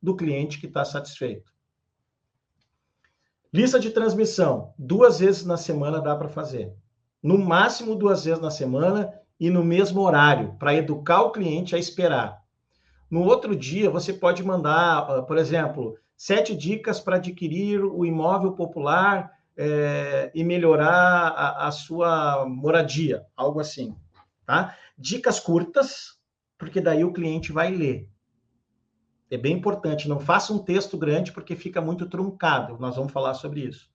[0.01, 1.53] do cliente que está satisfeito.
[3.53, 6.73] Lista de transmissão, duas vezes na semana dá para fazer.
[7.23, 11.79] No máximo duas vezes na semana e no mesmo horário, para educar o cliente a
[11.79, 12.43] esperar.
[13.11, 18.53] No outro dia, você pode mandar, ah, por exemplo, sete dicas para adquirir o imóvel
[18.53, 23.97] popular é, e melhorar a, a, sua moradia, algo assim,
[24.45, 24.77] tá?
[24.99, 26.19] Dicas curtas,
[26.59, 28.09] porque daí o cliente vai ler.
[29.31, 32.79] É bem importante, não faça um texto grande porque fica muito truncado.
[32.79, 33.89] Nós vamos falar sobre isso.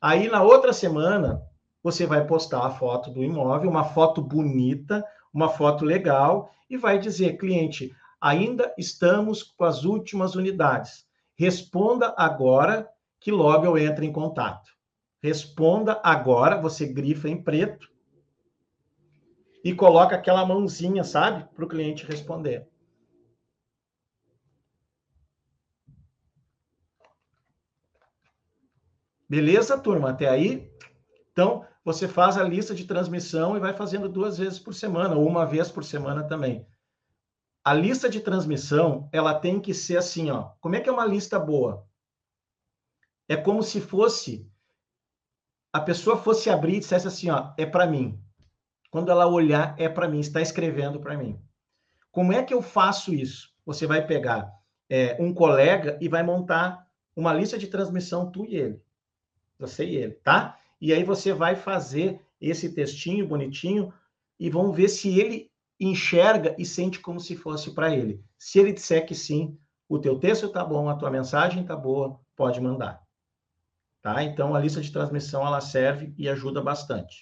[0.00, 1.42] Aí na outra semana,
[1.82, 6.98] você vai postar a foto do imóvel, uma foto bonita, uma foto legal, e vai
[6.98, 11.06] dizer, cliente, ainda estamos com as últimas unidades.
[11.34, 12.88] Responda agora
[13.20, 14.75] que logo eu entro em contato.
[15.22, 17.90] Responda agora, você grifa em preto
[19.64, 22.68] e coloca aquela mãozinha, sabe, para o cliente responder.
[29.28, 30.10] Beleza, turma?
[30.10, 30.70] Até aí?
[31.32, 35.26] Então, você faz a lista de transmissão e vai fazendo duas vezes por semana, ou
[35.26, 36.66] uma vez por semana também.
[37.64, 40.50] A lista de transmissão, ela tem que ser assim, ó.
[40.60, 41.84] Como é que é uma lista boa?
[43.28, 44.48] É como se fosse
[45.76, 48.18] a pessoa fosse abrir e dissesse assim, ó, é para mim.
[48.90, 51.38] Quando ela olhar, é para mim, está escrevendo para mim.
[52.10, 53.50] Como é que eu faço isso?
[53.66, 54.50] Você vai pegar
[54.88, 58.80] é, um colega e vai montar uma lista de transmissão, tu e ele.
[59.58, 60.58] Você e ele, tá?
[60.80, 63.92] E aí você vai fazer esse textinho bonitinho
[64.40, 68.24] e vão ver se ele enxerga e sente como se fosse para ele.
[68.38, 72.18] Se ele disser que sim, o teu texto tá bom, a tua mensagem tá boa,
[72.34, 73.05] pode mandar.
[74.06, 74.22] Tá?
[74.22, 77.18] Então a lista de transmissão ela serve e ajuda bastante.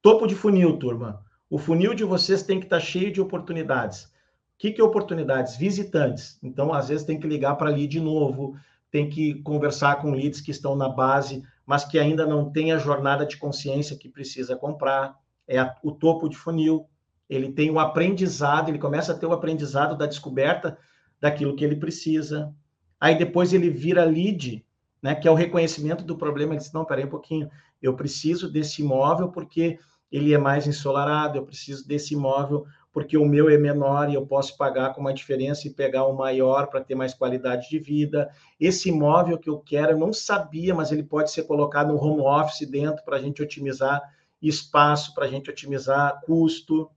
[0.00, 1.22] Topo de funil, turma.
[1.50, 4.04] O funil de vocês tem que estar tá cheio de oportunidades.
[4.04, 4.08] O
[4.56, 5.54] que, que é oportunidades?
[5.54, 6.38] Visitantes.
[6.42, 8.56] Então, às vezes, tem que ligar para ali de novo,
[8.90, 12.78] tem que conversar com leads que estão na base mas que ainda não tem a
[12.78, 15.14] jornada de consciência que precisa comprar,
[15.46, 16.88] é a, o topo de funil.
[17.28, 20.78] Ele tem o aprendizado, ele começa a ter o aprendizado da descoberta
[21.20, 22.54] daquilo que ele precisa.
[22.98, 24.64] Aí depois ele vira lead,
[25.02, 26.56] né, que é o reconhecimento do problema.
[26.56, 27.50] Diz: não, peraí um pouquinho,
[27.82, 29.78] eu preciso desse imóvel porque
[30.10, 34.26] ele é mais ensolarado, eu preciso desse imóvel porque o meu é menor e eu
[34.26, 38.30] posso pagar com uma diferença e pegar o maior para ter mais qualidade de vida.
[38.60, 42.20] Esse imóvel que eu quero, eu não sabia, mas ele pode ser colocado no home
[42.20, 44.02] office dentro para a gente otimizar
[44.42, 46.90] espaço, para a gente otimizar custo.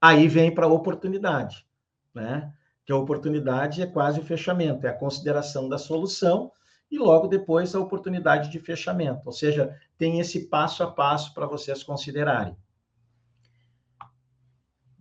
[0.00, 1.66] Aí vem para a oportunidade,
[2.14, 2.52] né?
[2.84, 6.52] Que a oportunidade é quase o fechamento, é a consideração da solução
[6.92, 9.22] e logo depois a oportunidade de fechamento.
[9.24, 12.54] Ou seja, tem esse passo a passo para vocês considerarem.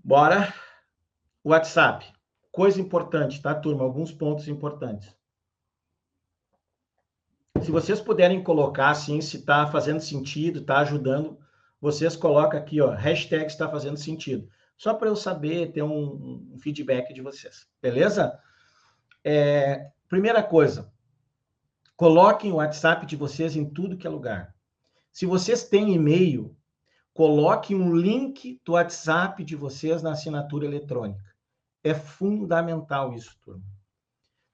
[0.02, 0.54] Bora.
[1.44, 2.06] WhatsApp.
[2.50, 3.84] Coisa importante, tá, turma?
[3.84, 5.14] Alguns pontos importantes.
[7.62, 11.38] Se vocês puderem colocar assim, se está fazendo sentido, está ajudando,
[11.80, 14.50] vocês colocam aqui, ó, hashtag está fazendo sentido.
[14.78, 17.68] Só para eu saber, ter um, um, feedback de vocês.
[17.82, 18.40] Beleza?
[19.24, 20.92] É, primeira coisa,
[22.02, 24.56] coloquem o WhatsApp de vocês em tudo que é lugar.
[25.12, 26.56] Se vocês têm e-mail,
[27.14, 31.24] Coloque um link do WhatsApp de vocês na assinatura eletrônica.
[31.84, 33.64] É fundamental isso, turma.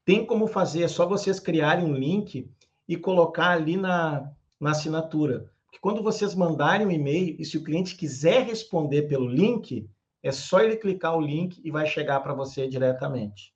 [0.04, 2.50] Tem como fazer, é só vocês criarem um link
[2.88, 5.52] e colocar ali na, na assinatura.
[5.66, 9.88] Porque quando vocês mandarem um e-mail, e se o cliente quiser responder pelo link,
[10.24, 13.54] é só ele clicar o link e vai chegar para você diretamente.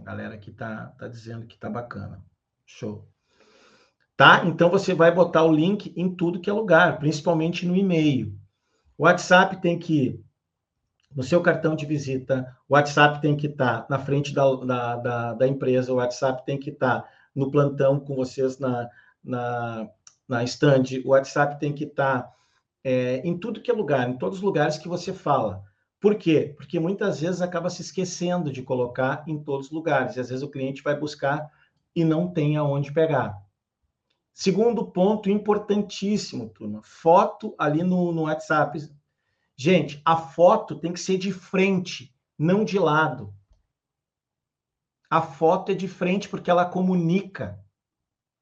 [0.00, 2.22] A galera aqui tá, tá dizendo que tá bacana.
[2.66, 3.10] Show
[4.20, 4.42] tá?
[4.44, 8.38] Então você vai botar o link em tudo que é lugar, principalmente no e-mail.
[8.98, 10.22] O WhatsApp tem que
[11.16, 14.96] no seu cartão de visita, o WhatsApp tem que estar tá na frente da, da,
[14.96, 18.90] da, da, empresa, o WhatsApp tem que estar tá no plantão com vocês na,
[19.24, 19.88] na,
[20.28, 22.32] na stand, o WhatsApp tem que estar tá,
[22.84, 25.64] é, em tudo que é lugar, em todos os lugares que você fala.
[26.00, 26.54] Por quê?
[26.56, 30.16] Porque muitas vezes acaba se esquecendo de colocar em todos os lugares.
[30.16, 31.50] E às vezes o cliente vai buscar
[31.94, 33.38] e não tem aonde pegar.
[34.32, 38.90] Segundo ponto importantíssimo, turma, foto ali no, no WhatsApp.
[39.54, 43.34] Gente, a foto tem que ser de frente, não de lado.
[45.10, 47.62] A foto é de frente porque ela comunica.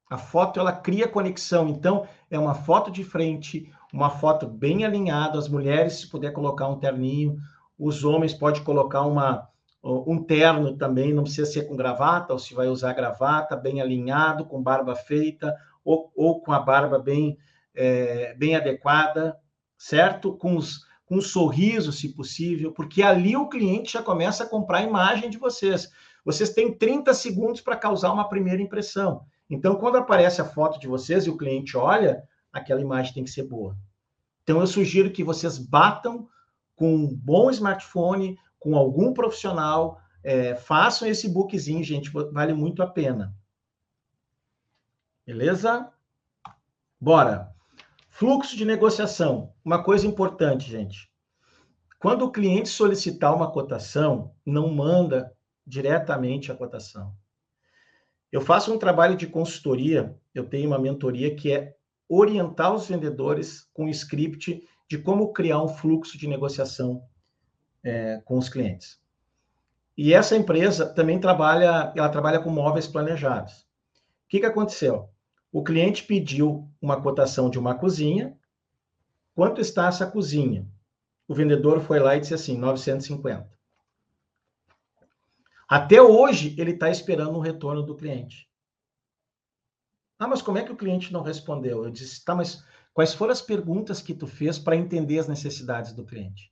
[0.09, 1.67] A foto ela cria conexão.
[1.67, 5.37] Então, é uma foto de frente, uma foto bem alinhada.
[5.37, 7.37] As mulheres, se puder colocar um terninho,
[7.77, 9.49] os homens pode colocar uma
[9.81, 14.45] um terno também, não precisa ser com gravata, ou se vai usar gravata, bem alinhado,
[14.45, 17.37] com barba feita, ou, ou com a barba bem,
[17.73, 19.37] é, bem adequada,
[19.77, 20.33] certo?
[20.33, 24.79] Com, os, com um sorriso, se possível, porque ali o cliente já começa a comprar
[24.79, 25.89] a imagem de vocês.
[26.25, 29.21] Vocês têm 30 segundos para causar uma primeira impressão.
[29.49, 32.21] Então, quando aparece a foto de vocês e o cliente olha,
[32.51, 33.77] aquela imagem tem que ser boa.
[34.43, 36.27] Então, eu sugiro que vocês batam
[36.75, 42.87] com um bom smartphone, com algum profissional, é, façam esse bookzinho, gente, vale muito a
[42.87, 43.35] pena.
[45.25, 45.91] Beleza?
[46.99, 47.53] Bora.
[48.09, 49.53] Fluxo de negociação.
[49.63, 51.09] Uma coisa importante, gente.
[51.99, 55.31] Quando o cliente solicitar uma cotação, não manda
[55.65, 57.13] diretamente a cotação.
[58.31, 61.75] Eu faço um trabalho de consultoria, eu tenho uma mentoria que é
[62.09, 67.03] orientar os vendedores com o script de como criar um fluxo de negociação
[67.83, 68.99] é, com os clientes.
[69.95, 73.59] E essa empresa também trabalha, ela trabalha com móveis planejados.
[73.59, 75.09] O que, que aconteceu?
[75.51, 78.35] O cliente pediu uma cotação de uma cozinha.
[79.35, 80.67] Quanto está essa cozinha?
[81.27, 83.47] O vendedor foi lá e disse assim, 950.
[85.67, 88.48] Até hoje, ele está esperando um retorno do cliente.
[90.19, 91.85] Ah, mas como é que o cliente não respondeu?
[91.85, 92.61] Eu disse, tá, mas
[92.93, 96.51] quais foram as perguntas que tu fez para entender as necessidades do cliente?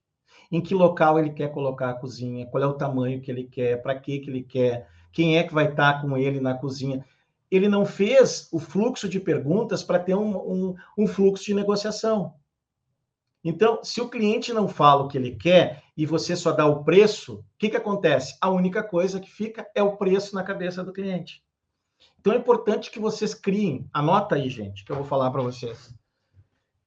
[0.50, 2.48] Em que local ele quer colocar a cozinha?
[2.48, 3.82] Qual é o tamanho que ele quer?
[3.82, 4.88] Para que que ele quer?
[5.12, 7.06] Quem é que vai estar tá com ele na cozinha?
[7.52, 12.36] Ele não fez o fluxo de perguntas para ter um, um, um fluxo de negociação.
[13.44, 16.86] Então, se o cliente não fala o que ele quer e você só dá o
[16.86, 18.38] preço, o que, que acontece?
[18.40, 21.44] A única coisa que fica é o preço na cabeça do cliente.
[22.28, 25.96] Então, é importante que vocês criem, anota aí, gente, que eu vou falar para vocês.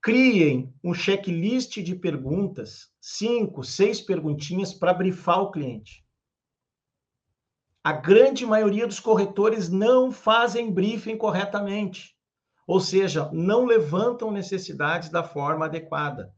[0.03, 6.05] Criem um checklist de perguntas, cinco, seis perguntinhas para brifar o cliente.
[7.83, 12.15] A grande maioria dos corretores não fazem briefing corretamente,
[12.67, 16.35] ou seja, não levantam necessidades da forma adequada.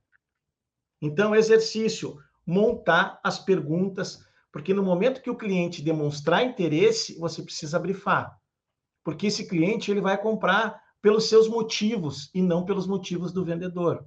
[1.00, 7.80] Então, exercício, montar as perguntas, porque no momento que o cliente demonstrar interesse, você precisa
[7.80, 8.40] brifar.
[9.04, 14.06] Porque esse cliente ele vai comprar pelos seus motivos e não pelos motivos do vendedor.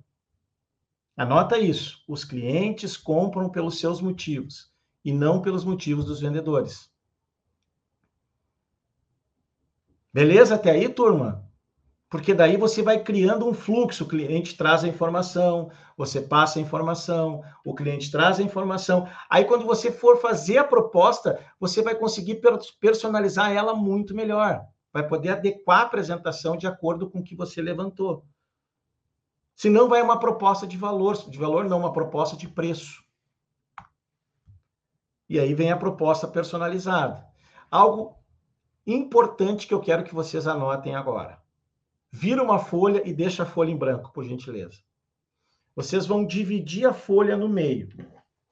[1.18, 2.04] Anota isso.
[2.08, 4.72] Os clientes compram pelos seus motivos
[5.04, 6.90] e não pelos motivos dos vendedores.
[10.14, 11.46] Beleza até aí, turma?
[12.16, 14.06] porque daí você vai criando um fluxo.
[14.06, 19.06] O cliente traz a informação, você passa a informação, o cliente traz a informação.
[19.30, 22.40] Aí, quando você for fazer a proposta, você vai conseguir
[22.80, 24.62] personalizar ela muito melhor.
[24.96, 28.26] Vai poder adequar a apresentação de acordo com o que você levantou.
[29.54, 33.04] Senão, vai uma proposta de valor, de valor não, uma proposta de preço.
[35.28, 37.28] E aí vem a proposta personalizada.
[37.70, 38.16] Algo
[38.88, 41.44] importante que eu quero que vocês anotem agora
[42.10, 44.80] Vira uma folha e deixa a folha em branco, por gentileza.
[45.76, 47.90] Vocês vão dividir a folha no meio.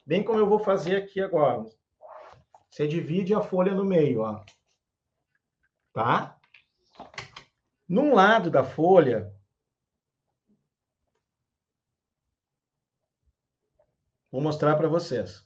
[0.06, 1.63] Bem como eu vou fazer aqui agora.
[2.69, 4.43] Você divide a folha no meio, ó.
[5.93, 6.38] Tá?
[7.88, 9.32] Num lado da folha,
[14.32, 15.45] vou mostrar para vocês.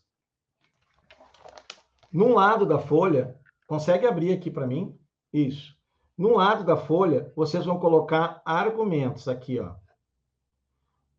[2.12, 4.98] Num lado da folha, consegue abrir aqui para mim?
[5.34, 5.78] Isso.
[6.18, 9.76] No lado da folha, vocês vão colocar argumentos aqui, ó.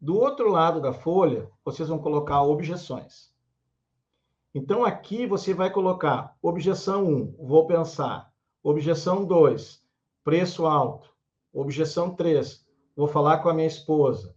[0.00, 3.32] Do outro lado da folha, vocês vão colocar objeções.
[4.54, 8.27] Então, aqui você vai colocar objeção 1, vou pensar.
[8.62, 9.82] Objeção 2,
[10.24, 11.08] preço alto.
[11.52, 14.34] Objeção 3, vou falar com a minha esposa.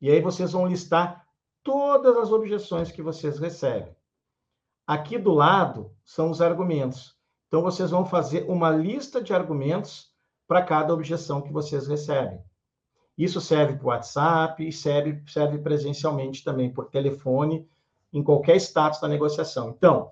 [0.00, 1.26] E aí vocês vão listar
[1.62, 3.94] todas as objeções que vocês recebem.
[4.86, 7.16] Aqui do lado são os argumentos.
[7.46, 10.10] Então, vocês vão fazer uma lista de argumentos
[10.46, 12.42] para cada objeção que vocês recebem.
[13.16, 17.68] Isso serve para o WhatsApp e serve, serve presencialmente também por telefone,
[18.12, 19.70] em qualquer status da negociação.
[19.70, 20.10] Então,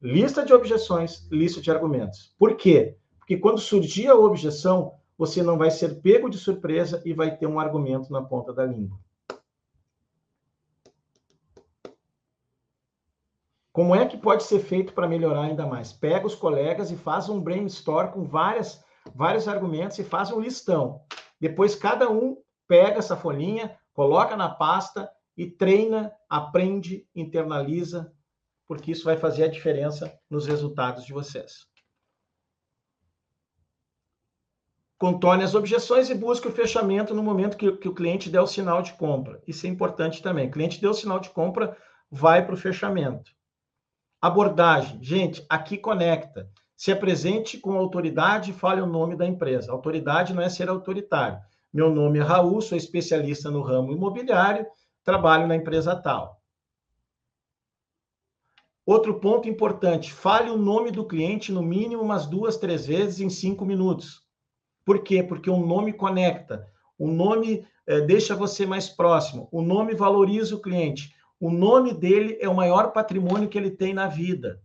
[0.00, 2.34] lista de objeções, lista de argumentos.
[2.38, 2.96] Por quê?
[3.18, 7.46] Porque quando surgir a objeção, você não vai ser pego de surpresa e vai ter
[7.46, 8.98] um argumento na ponta da língua.
[13.72, 15.92] Como é que pode ser feito para melhorar ainda mais?
[15.92, 18.82] Pega os colegas e faz um brainstorm com várias,
[19.14, 21.02] vários argumentos e faz um listão.
[21.40, 22.36] Depois cada um
[22.66, 28.12] pega essa folhinha, coloca na pasta e treina, aprende, internaliza,
[28.68, 31.66] porque isso vai fazer a diferença nos resultados de vocês.
[34.98, 38.46] Contorne as objeções e busque o fechamento no momento que, que o cliente der o
[38.46, 39.40] sinal de compra.
[39.46, 40.48] Isso é importante também.
[40.48, 41.76] O cliente deu o sinal de compra,
[42.10, 43.30] vai para o fechamento.
[44.20, 45.02] Abordagem.
[45.02, 46.50] Gente, aqui conecta.
[46.76, 49.72] Se apresente com autoridade e fale o nome da empresa.
[49.72, 51.38] Autoridade não é ser autoritário.
[51.72, 54.66] Meu nome é Raul, sou especialista no ramo imobiliário,
[55.04, 56.37] trabalho na empresa tal.
[58.88, 63.28] Outro ponto importante: fale o nome do cliente no mínimo umas duas, três vezes em
[63.28, 64.22] cinco minutos.
[64.82, 65.22] Por quê?
[65.22, 66.66] Porque o nome conecta,
[66.98, 72.38] o nome é, deixa você mais próximo, o nome valoriza o cliente, o nome dele
[72.40, 74.62] é o maior patrimônio que ele tem na vida.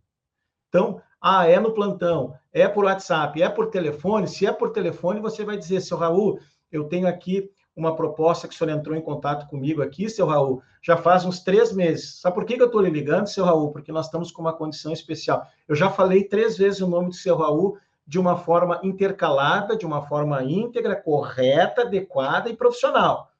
[0.69, 4.29] Então, ah, é no plantão, é por WhatsApp, é por telefone.
[4.29, 6.39] Se é por telefone, você vai dizer, seu Raul,
[6.71, 10.61] eu tenho aqui uma proposta que o senhor entrou em contato comigo aqui, seu Raul,
[10.81, 12.19] já faz uns três meses.
[12.21, 13.71] Sabe por que, eu estou lhe ligando, seu Raul?
[13.71, 15.47] Porque nós estamos com uma condição especial.
[15.67, 19.85] Eu já falei três vezes o nome do seu Raul de uma forma intercalada, de
[19.85, 23.31] uma forma íntegra, correta, adequada e profissional.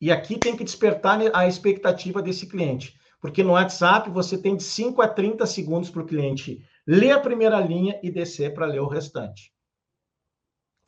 [0.00, 4.62] E aqui tem que despertar a expectativa desse cliente, porque no WhatsApp você tem de
[4.62, 8.80] 5 a 30 segundos para o cliente ler a primeira linha e descer para ler
[8.80, 9.52] o restante.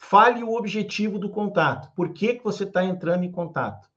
[0.07, 1.91] Fale o objetivo do contato.
[1.95, 3.89] Por que, que você está entrando em contato?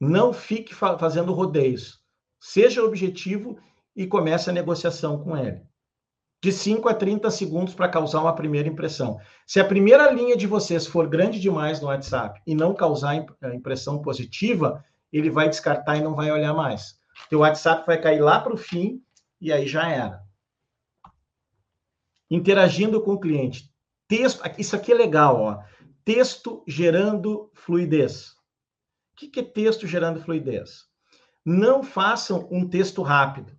[0.00, 2.00] Não fique fazendo rodeios.
[2.40, 3.58] Seja objetivo
[3.94, 5.62] e comece a negociação com ele.
[6.42, 9.20] De 5 a 30 segundos para causar uma primeira impressão.
[9.46, 13.24] Se a primeira linha de vocês for grande demais no WhatsApp e não causar
[13.54, 16.98] impressão positiva, ele vai descartar e não vai olhar mais.
[17.30, 19.00] O WhatsApp vai cair lá para o fim
[19.40, 20.20] e aí já era.
[22.28, 23.69] Interagindo com o cliente.
[24.10, 25.62] Texto, isso aqui é legal, ó.
[26.04, 28.32] Texto gerando fluidez.
[29.12, 30.86] O que é texto gerando fluidez?
[31.46, 33.56] Não façam um texto rápido.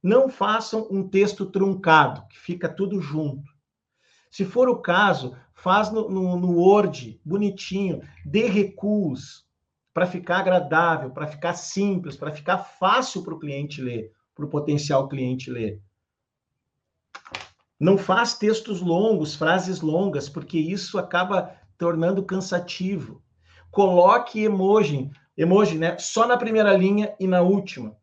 [0.00, 3.50] Não façam um texto truncado, que fica tudo junto.
[4.30, 9.44] Se for o caso, faz no, no, no Word, bonitinho, dê recuos
[9.92, 14.48] para ficar agradável, para ficar simples, para ficar fácil para o cliente ler, para o
[14.48, 15.82] potencial cliente ler.
[17.80, 23.22] Não faz textos longos, frases longas, porque isso acaba tornando cansativo.
[23.70, 25.96] Coloque emoji, emoji, né?
[25.96, 27.96] Só na primeira linha e na última.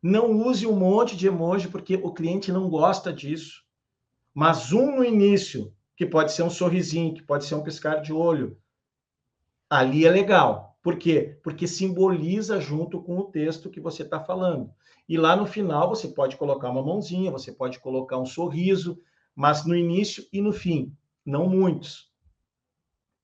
[0.00, 3.64] Não use um monte de emoji, porque o cliente não gosta disso.
[4.32, 8.12] Mas um no início, que pode ser um sorrisinho, que pode ser um piscar de
[8.12, 8.56] olho,
[9.68, 10.65] ali é legal.
[10.86, 11.36] Por quê?
[11.42, 14.70] Porque simboliza junto com o texto que você está falando.
[15.08, 18.96] E lá no final você pode colocar uma mãozinha, você pode colocar um sorriso,
[19.34, 22.08] mas no início e no fim, não muitos.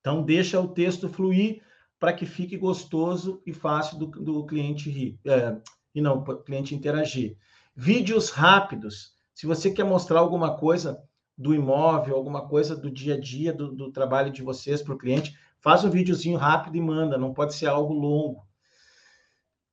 [0.00, 1.62] Então deixa o texto fluir
[2.00, 5.56] para que fique gostoso e fácil do, do cliente rir, é,
[5.94, 7.36] e não cliente interagir.
[7.76, 9.12] Vídeos rápidos.
[9.32, 11.00] Se você quer mostrar alguma coisa
[11.38, 14.98] do imóvel, alguma coisa do dia a dia do, do trabalho de vocês para o
[14.98, 18.46] cliente, faz um videozinho rápido e manda, não pode ser algo longo.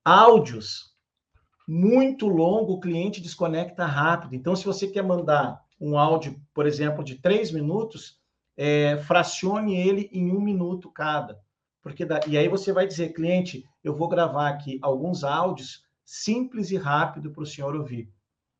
[0.04, 0.90] Áudios.
[1.68, 4.34] Muito longo, o cliente desconecta rápido.
[4.34, 8.18] Então, se você quer mandar um áudio, por exemplo, de três minutos,
[8.56, 11.40] é, fracione ele em um minuto cada.
[11.82, 12.20] Porque da...
[12.26, 17.30] E aí você vai dizer, cliente, eu vou gravar aqui alguns áudios simples e rápido
[17.30, 18.12] para o senhor ouvir.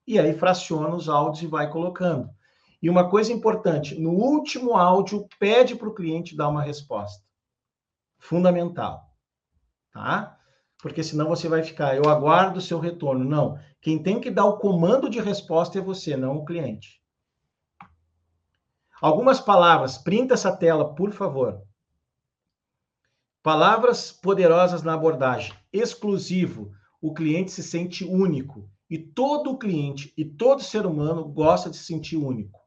[0.06, 2.30] E aí fraciona os áudios e vai colocando.
[2.82, 7.22] E uma coisa importante, no último áudio, pede para o cliente dar uma resposta.
[8.18, 9.10] Fundamental.
[9.92, 10.38] Tá?
[10.78, 13.24] Porque senão você vai ficar, eu aguardo o seu retorno.
[13.24, 13.58] Não.
[13.80, 17.00] Quem tem que dar o comando de resposta é você, não o cliente.
[19.00, 21.62] Algumas palavras, printa essa tela, por favor.
[23.42, 25.54] Palavras poderosas na abordagem.
[25.72, 28.70] Exclusivo o cliente se sente único.
[28.88, 32.59] E todo cliente e todo ser humano gosta de se sentir único.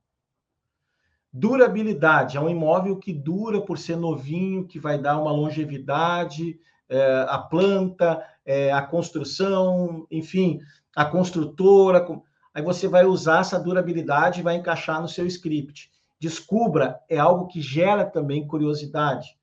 [1.34, 7.26] Durabilidade é um imóvel que dura por ser novinho, que vai dar uma longevidade, é,
[7.28, 10.60] a planta, é, a construção, enfim,
[10.96, 12.06] a construtora.
[12.54, 15.92] Aí você vai usar essa durabilidade e vai encaixar no seu script.
[16.20, 19.36] Descubra é algo que gera também curiosidade.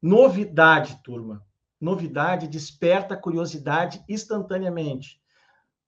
[0.00, 1.44] Novidade, turma
[1.80, 5.20] novidade desperta curiosidade instantaneamente.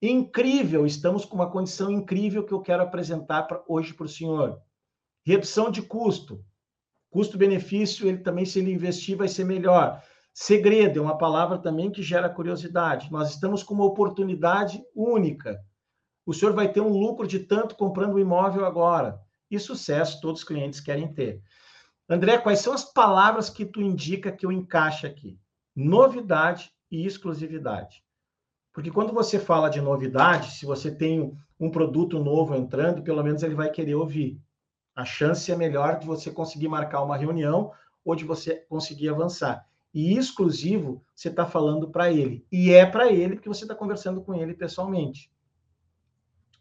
[0.01, 4.61] Incrível, estamos com uma condição incrível que eu quero apresentar pra, hoje para o senhor.
[5.29, 6.43] Redução de custo.
[7.11, 10.03] Custo-benefício, ele também, se ele investir, vai ser melhor.
[10.33, 13.13] Segredo é uma palavra também que gera curiosidade.
[13.13, 15.63] Nós estamos com uma oportunidade única.
[16.25, 19.21] O senhor vai ter um lucro de tanto comprando o imóvel agora.
[19.51, 21.43] E sucesso todos os clientes querem ter.
[22.09, 25.39] André, quais são as palavras que tu indica que eu encaixe aqui?
[25.77, 28.03] Novidade e exclusividade.
[28.73, 33.43] Porque quando você fala de novidade, se você tem um produto novo entrando, pelo menos
[33.43, 34.41] ele vai querer ouvir.
[34.99, 37.71] A chance é melhor de você conseguir marcar uma reunião
[38.05, 39.65] ou de você conseguir avançar.
[39.95, 42.45] E exclusivo, você está falando para ele.
[42.51, 45.31] E é para ele porque você está conversando com ele pessoalmente.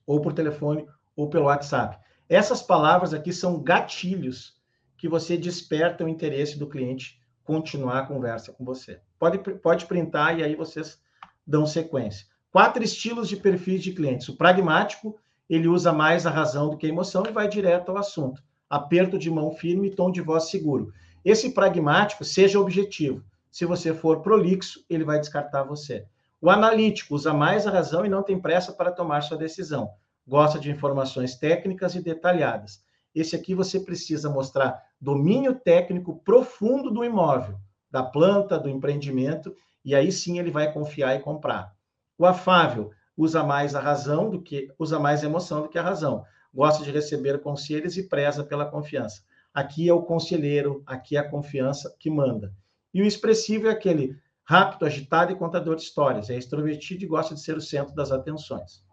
[0.06, 1.98] Ou por telefone, ou pelo WhatsApp.
[2.30, 4.62] Essas palavras aqui são gatilhos
[5.00, 9.02] que você desperta o interesse do cliente continuar a conversa com você.
[9.18, 11.02] Pode, pode printar e aí vocês
[11.44, 12.28] dão sequência.
[12.52, 14.30] Quatro estilos de perfis de clientes.
[14.30, 15.18] O pragmático,
[15.50, 18.42] ele usa mais a razão do que a emoção e vai direto ao assunto.
[18.70, 20.92] Aperto de mão firme e tom de voz seguro.
[21.24, 23.24] Esse pragmático, seja objetivo.
[23.52, 26.06] Se você for prolixo, ele vai descartar você.
[26.40, 29.90] O analítico usa mais a razão e não tem pressa para tomar sua decisão.
[30.28, 32.84] Gosta de informações técnicas e detalhadas.
[33.16, 37.58] Esse aqui você precisa mostrar domínio técnico profundo do imóvel,
[37.90, 41.74] da planta, do empreendimento, e aí sim ele vai confiar e comprar.
[42.18, 46.24] O afável usa mais a razão do que usa mais emoção do que a razão.
[46.54, 49.24] Gosta de receber conselhos e preza pela confiança.
[49.54, 52.54] Aqui é o conselheiro, aqui é a confiança que manda.
[52.94, 56.30] E o expressivo é aquele rápido, agitado e contador de histórias.
[56.30, 58.86] É extrovertido e gosta de ser o centro das atenções.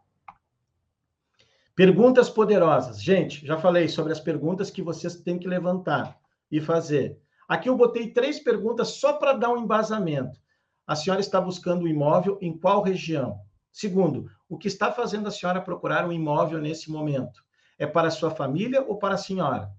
[1.76, 3.02] Perguntas poderosas.
[3.02, 6.18] Gente, já falei sobre as perguntas que vocês têm que levantar
[6.50, 7.20] e fazer.
[7.48, 10.38] Aqui eu botei três perguntas só para dar um embasamento.
[10.86, 13.38] A senhora está buscando um imóvel em qual região?
[13.74, 17.44] Segundo, o que está fazendo a senhora procurar um imóvel nesse momento?
[17.76, 19.74] É para sua família ou para a senhora?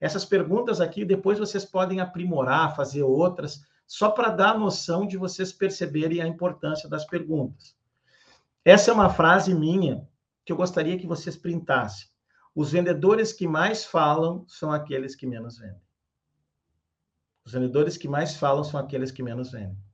[0.00, 5.52] Essas perguntas aqui depois vocês podem aprimorar, fazer outras, só para dar noção de vocês
[5.52, 7.76] perceberem a importância das perguntas.
[8.64, 10.08] Essa é uma frase minha
[10.42, 12.08] que eu gostaria que vocês printassem.
[12.54, 15.82] Os vendedores que mais falam são aqueles que menos vendem.
[17.44, 19.91] Os vendedores que mais falam são aqueles que menos vendem.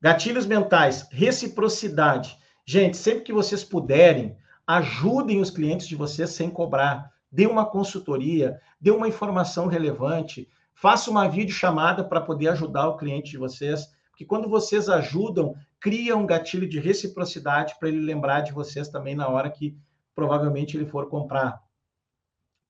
[0.00, 2.38] Gatilhos mentais, reciprocidade.
[2.64, 4.36] Gente, sempre que vocês puderem,
[4.66, 7.10] ajudem os clientes de vocês sem cobrar.
[7.32, 13.32] Dê uma consultoria, dê uma informação relevante, faça uma videochamada para poder ajudar o cliente
[13.32, 13.88] de vocês.
[14.10, 19.16] Porque quando vocês ajudam, cria um gatilho de reciprocidade para ele lembrar de vocês também
[19.16, 19.76] na hora que
[20.14, 21.60] provavelmente ele for comprar.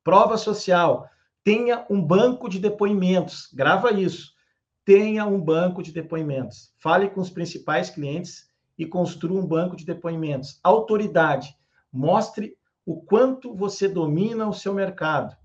[0.02, 1.08] Prova social.
[1.44, 3.50] Tenha um banco de depoimentos.
[3.52, 4.32] Grava isso.
[4.88, 6.72] Tenha um banco de depoimentos.
[6.78, 10.58] Fale com os principais clientes e construa um banco de depoimentos.
[10.64, 11.54] Autoridade.
[11.92, 15.36] Mostre o quanto você domina o seu mercado.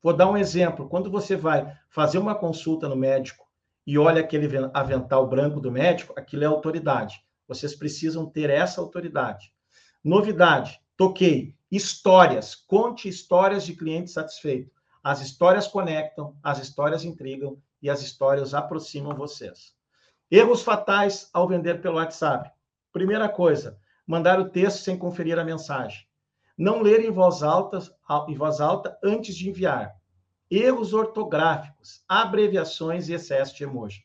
[0.00, 0.88] Vou dar um exemplo.
[0.88, 3.44] Quando você vai fazer uma consulta no médico
[3.84, 7.20] e olha aquele avental branco do médico, aquilo é autoridade.
[7.48, 9.52] Vocês precisam ter essa autoridade.
[10.04, 11.56] Novidade, toquei.
[11.68, 14.70] Histórias, conte histórias de cliente satisfeito.
[15.02, 19.74] As histórias conectam, as histórias intrigam e as histórias aproximam vocês.
[20.30, 22.50] Erros fatais ao vender pelo WhatsApp.
[22.90, 26.06] Primeira coisa, mandar o texto sem conferir a mensagem.
[26.56, 27.78] Não ler em voz alta,
[28.26, 29.94] em voz alta antes de enviar
[30.50, 34.02] erros ortográficos, abreviações e excesso de emoji.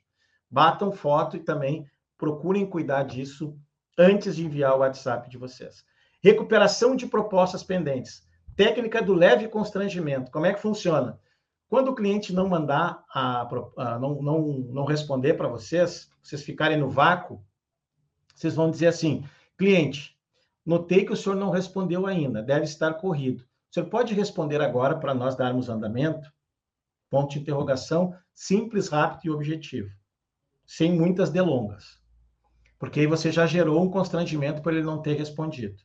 [0.51, 1.85] Batam foto e também
[2.17, 3.57] procurem cuidar disso
[3.97, 5.85] antes de enviar o WhatsApp de vocês.
[6.21, 8.27] Recuperação de propostas pendentes.
[8.57, 10.31] Técnica do leve constrangimento.
[10.31, 11.17] Como é que funciona?
[11.69, 13.41] Quando o cliente não mandar, a,
[13.77, 17.45] a não, não, não responder para vocês, vocês ficarem no vácuo,
[18.35, 19.23] vocês vão dizer assim:
[19.55, 20.17] cliente,
[20.65, 23.43] notei que o senhor não respondeu ainda, deve estar corrido.
[23.69, 26.33] O senhor pode responder agora para nós darmos andamento?
[27.07, 29.91] Ponto de interrogação, simples, rápido e objetivo,
[30.65, 31.99] sem muitas delongas.
[32.79, 35.77] Porque aí você já gerou um constrangimento por ele não ter respondido.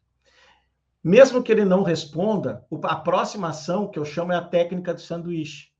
[1.03, 5.01] Mesmo que ele não responda, a próxima ação que eu chamo é a técnica do
[5.03, 5.74] sanduíche.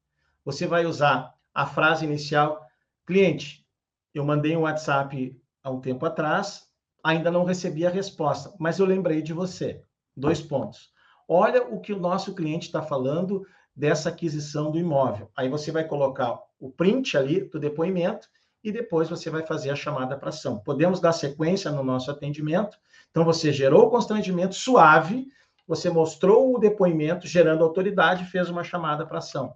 [0.45, 2.61] Você vai usar a frase inicial:
[3.07, 3.66] cliente,
[4.12, 6.68] eu mandei um WhatsApp há um tempo atrás,
[7.03, 9.82] ainda não recebi a resposta, mas eu lembrei de você.
[10.16, 10.92] Dois pontos.
[11.26, 15.30] Olha o que o nosso cliente está falando dessa aquisição do imóvel.
[15.36, 18.28] Aí você vai colocar o print ali do depoimento
[18.62, 20.59] e depois você vai fazer a chamada para ação.
[20.59, 22.78] Podemos dar sequência no nosso atendimento.
[23.11, 25.26] Então você gerou o constrangimento suave,
[25.66, 29.55] você mostrou o depoimento gerando autoridade, fez uma chamada para ação.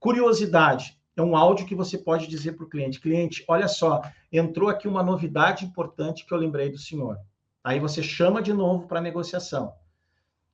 [0.00, 4.00] Curiosidade é um áudio que você pode dizer para o cliente: cliente, olha só,
[4.32, 7.18] entrou aqui uma novidade importante que eu lembrei do senhor.
[7.62, 9.74] Aí você chama de novo para negociação.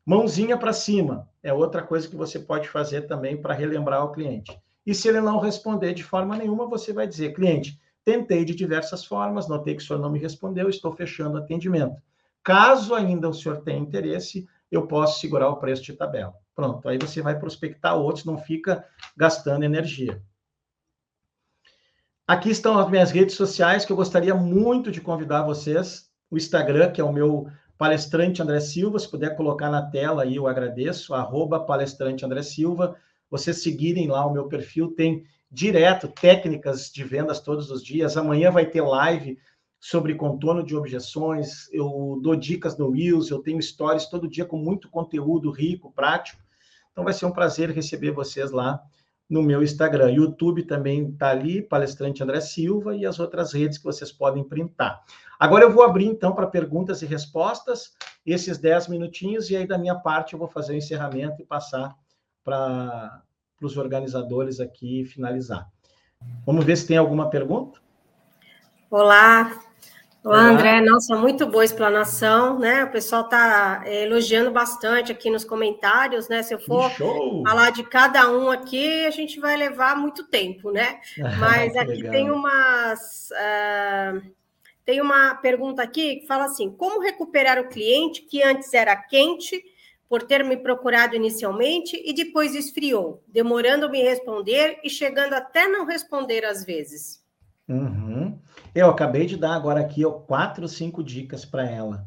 [0.05, 4.61] Mãozinha para cima é outra coisa que você pode fazer também para relembrar o cliente.
[4.84, 9.05] E se ele não responder de forma nenhuma, você vai dizer, cliente, tentei de diversas
[9.05, 12.03] formas, notei que o senhor não me respondeu, estou fechando o atendimento.
[12.42, 16.34] Caso ainda o senhor tenha interesse, eu posso segurar o preço de tabela.
[16.57, 18.83] Pronto, aí você vai prospectar outros, não fica
[19.15, 20.23] gastando energia.
[22.27, 26.11] Aqui estão as minhas redes sociais que eu gostaria muito de convidar vocês.
[26.31, 27.47] O Instagram, que é o meu
[27.77, 32.97] palestrante André Silva, se puder colocar na tela aí, eu agradeço, arroba palestrante André Silva.
[33.31, 38.17] Vocês seguirem lá o meu perfil, tem direto técnicas de vendas todos os dias.
[38.17, 39.39] Amanhã vai ter live
[39.79, 44.57] sobre contorno de objeções, eu dou dicas no Wheels, eu tenho stories todo dia com
[44.57, 46.45] muito conteúdo rico, prático.
[46.97, 48.82] Então vai ser um prazer receber vocês lá
[49.28, 50.12] no meu Instagram.
[50.12, 55.05] YouTube também está ali, palestrante André Silva, e as outras redes que vocês podem printar.
[55.38, 57.92] Agora eu vou abrir então para perguntas e respostas,
[58.24, 61.94] esses 10 minutinhos, e aí da minha parte eu vou fazer o encerramento e passar
[62.42, 63.22] para
[63.61, 65.70] os organizadores aqui finalizar.
[66.47, 67.78] Vamos ver se tem alguma pergunta?
[68.90, 69.66] Olá,
[70.27, 70.81] Olá, André.
[70.81, 72.83] Nossa, muito boa explanação, né?
[72.83, 76.43] O pessoal está é, elogiando bastante aqui nos comentários, né?
[76.43, 76.91] Se eu for
[77.45, 80.99] falar de cada um aqui, a gente vai levar muito tempo, né?
[81.39, 82.11] Mas aqui legal.
[82.11, 83.31] tem umas.
[83.31, 84.33] Uh,
[84.85, 89.62] tem uma pergunta aqui que fala assim: como recuperar o cliente que antes era quente
[90.09, 95.87] por ter me procurado inicialmente e depois esfriou, demorando me responder e chegando até não
[95.87, 97.24] responder às vezes?
[97.68, 98.26] Uhum.
[98.77, 102.07] Eu acabei de dar agora aqui ó, quatro, cinco dicas para ela.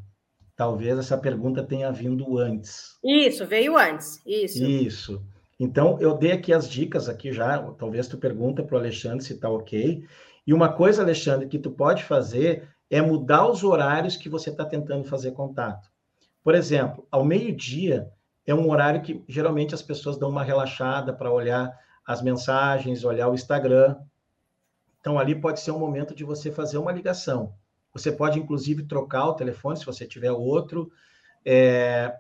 [0.56, 2.96] Talvez essa pergunta tenha vindo antes.
[3.04, 4.22] Isso, veio antes.
[4.24, 4.64] Isso.
[4.64, 5.26] Isso.
[5.60, 7.58] Então, eu dei aqui as dicas aqui já.
[7.72, 10.06] Talvez tu pergunta para o Alexandre se está ok.
[10.46, 14.64] E uma coisa, Alexandre, que tu pode fazer é mudar os horários que você está
[14.64, 15.90] tentando fazer contato.
[16.44, 18.12] Por exemplo, ao meio-dia
[18.46, 23.28] é um horário que geralmente as pessoas dão uma relaxada para olhar as mensagens, olhar
[23.28, 23.96] o Instagram.
[25.00, 27.54] Então, ali pode ser um momento de você fazer uma ligação.
[27.94, 30.92] Você pode, inclusive, trocar o telefone, se você tiver outro.
[31.46, 32.14] É...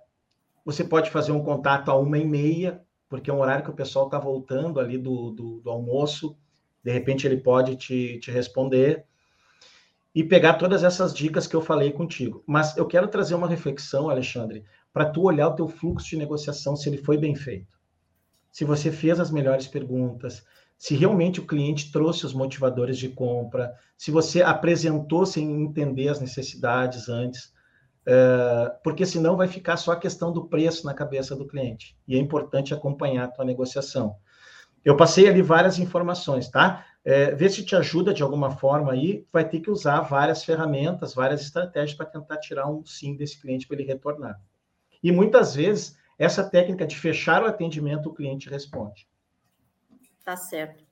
[0.65, 3.75] Você pode fazer um contato a uma e meia, porque é um horário que o
[3.75, 6.37] pessoal está voltando ali do, do, do, almoço.
[6.83, 9.05] De repente, ele pode te, te responder.
[10.13, 12.43] E pegar todas essas dicas que eu falei contigo.
[12.47, 16.75] Mas eu quero trazer uma reflexão, Alexandre, para tu olhar o teu fluxo de negociação,
[16.75, 17.77] se ele foi bem feito.
[18.51, 20.43] Se você fez as melhores perguntas,
[20.79, 26.21] se realmente o cliente trouxe os motivadores de compra, se você apresentou sem entender as
[26.21, 27.53] necessidades antes,
[28.05, 31.97] é, porque senão vai ficar só a questão do preço na cabeça do cliente.
[32.07, 34.15] E é importante acompanhar a tua negociação.
[34.85, 36.85] Eu passei ali várias informações, tá?
[37.03, 41.13] É, vê se te ajuda de alguma forma aí, vai ter que usar várias ferramentas,
[41.13, 44.39] várias estratégias para tentar tirar um sim desse cliente para ele retornar.
[45.03, 49.08] E muitas vezes, essa técnica de fechar o atendimento, o cliente responde.
[50.29, 50.83] Tá certo.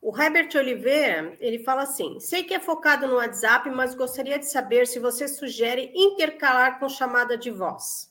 [0.00, 4.46] O Herbert Oliveira, ele fala assim: sei que é focado no WhatsApp, mas gostaria de
[4.46, 8.10] saber se você sugere intercalar com chamada de voz.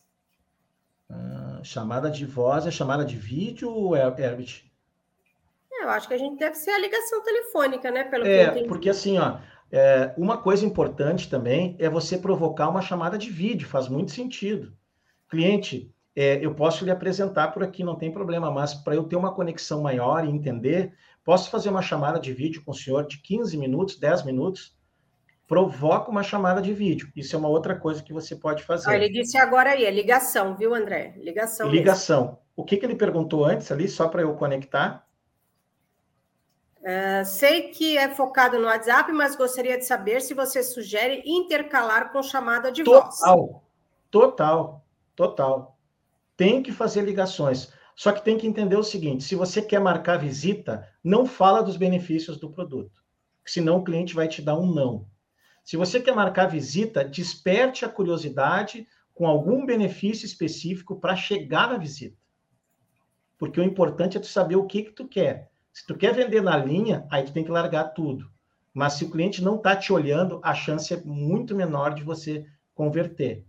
[1.10, 4.66] Ah, chamada de voz é chamada de vídeo, Herbert?
[5.74, 8.04] É, eu acho que a gente deve ser a ligação telefônica, né?
[8.04, 9.40] Pelo é, porque assim, ó,
[9.72, 14.78] é, uma coisa importante também é você provocar uma chamada de vídeo, faz muito sentido.
[15.28, 19.15] Cliente, é, eu posso lhe apresentar por aqui, não tem problema, mas para eu ter
[19.15, 20.91] uma conexão maior e entender,
[21.24, 24.76] posso fazer uma chamada de vídeo com o senhor de 15 minutos, 10 minutos,
[25.47, 27.07] provoca uma chamada de vídeo.
[27.15, 28.89] Isso é uma outra coisa que você pode fazer.
[28.89, 31.13] Ah, ele disse agora aí, é ligação, viu, André?
[31.18, 31.70] Ligação.
[31.70, 32.22] Ligação.
[32.24, 32.39] Mesmo.
[32.55, 35.05] O que, que ele perguntou antes ali, só para eu conectar?
[36.80, 42.11] Uh, sei que é focado no WhatsApp, mas gostaria de saber se você sugere intercalar
[42.11, 43.20] com chamada de total, voz.
[43.20, 43.63] Total,
[44.09, 45.77] total, total
[46.38, 47.74] tem que fazer ligações.
[47.96, 51.76] Só que tem que entender o seguinte: se você quer marcar visita, não fala dos
[51.76, 53.04] benefícios do produto,
[53.44, 55.08] senão o cliente vai te dar um não.
[55.64, 61.78] Se você quer marcar visita, desperte a curiosidade com algum benefício específico para chegar na
[61.78, 62.16] visita.
[63.38, 65.50] Porque o importante é tu saber o que que tu quer.
[65.74, 68.32] Se tu quer vender na linha, aí tu tem que largar tudo.
[68.74, 72.46] Mas se o cliente não está te olhando, a chance é muito menor de você
[72.74, 73.44] converter.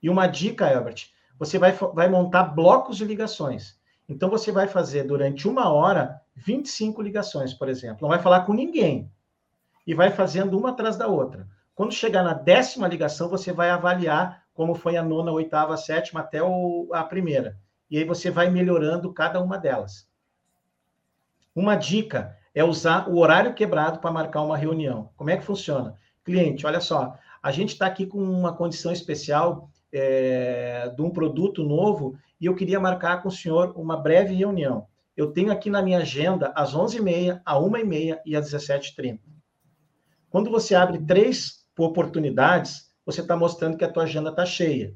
[0.00, 1.10] E uma dica, Albert,
[1.42, 3.76] você vai, vai montar blocos de ligações.
[4.08, 7.98] Então, você vai fazer durante uma hora 25 ligações, por exemplo.
[8.02, 9.10] Não vai falar com ninguém.
[9.84, 11.48] E vai fazendo uma atrás da outra.
[11.74, 16.40] Quando chegar na décima ligação, você vai avaliar como foi a nona, oitava, sétima até
[16.40, 17.58] o, a primeira.
[17.90, 20.06] E aí você vai melhorando cada uma delas.
[21.56, 25.10] Uma dica é usar o horário quebrado para marcar uma reunião.
[25.16, 25.98] Como é que funciona?
[26.22, 31.62] Cliente, olha só, a gente está aqui com uma condição especial é, de um produto
[31.62, 34.86] novo e eu queria marcar com o senhor uma breve reunião.
[35.16, 39.20] eu tenho aqui na minha agenda às 11h30, às 1h30 e às 17h30.
[40.30, 44.94] Quando você abre três oportunidades, você está mostrando que a tua agenda está cheia.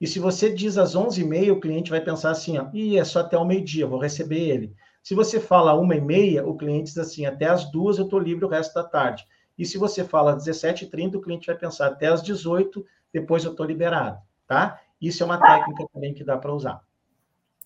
[0.00, 3.38] E se você diz às 11h30, o cliente vai pensar assim, Ih, é só até
[3.38, 4.74] o meio-dia, vou receber ele.
[5.02, 8.18] Se você fala uma e meia, o cliente diz assim, até às duas eu estou
[8.18, 9.24] livre o resto da tarde.
[9.56, 13.50] E se você fala às 17h30, o cliente vai pensar até às 18 depois eu
[13.50, 14.18] estou liberado,
[14.52, 14.78] tá?
[15.00, 16.84] Isso é uma técnica também que dá para usar.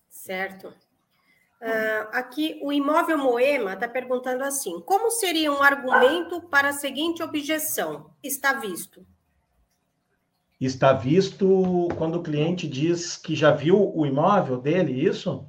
[0.09, 0.69] Certo.
[0.69, 7.21] Uh, aqui, o Imóvel Moema está perguntando assim: como seria um argumento para a seguinte
[7.21, 8.11] objeção?
[8.23, 9.05] Está visto.
[10.61, 15.45] Está visto quando o cliente diz que já viu o imóvel dele, isso?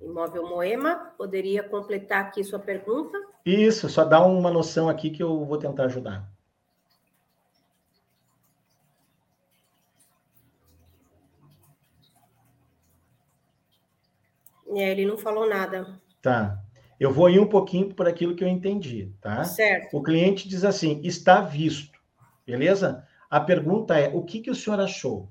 [0.00, 3.18] Imóvel Moema, poderia completar aqui sua pergunta?
[3.44, 6.37] Isso, só dá uma noção aqui que eu vou tentar ajudar.
[14.78, 15.98] É, ele não falou nada.
[16.22, 16.58] Tá.
[17.00, 19.44] Eu vou ir um pouquinho por aquilo que eu entendi, tá?
[19.44, 19.96] Certo.
[19.96, 21.98] O cliente diz assim: está visto,
[22.46, 23.06] beleza?
[23.30, 25.28] A pergunta é: o que, que o senhor achou?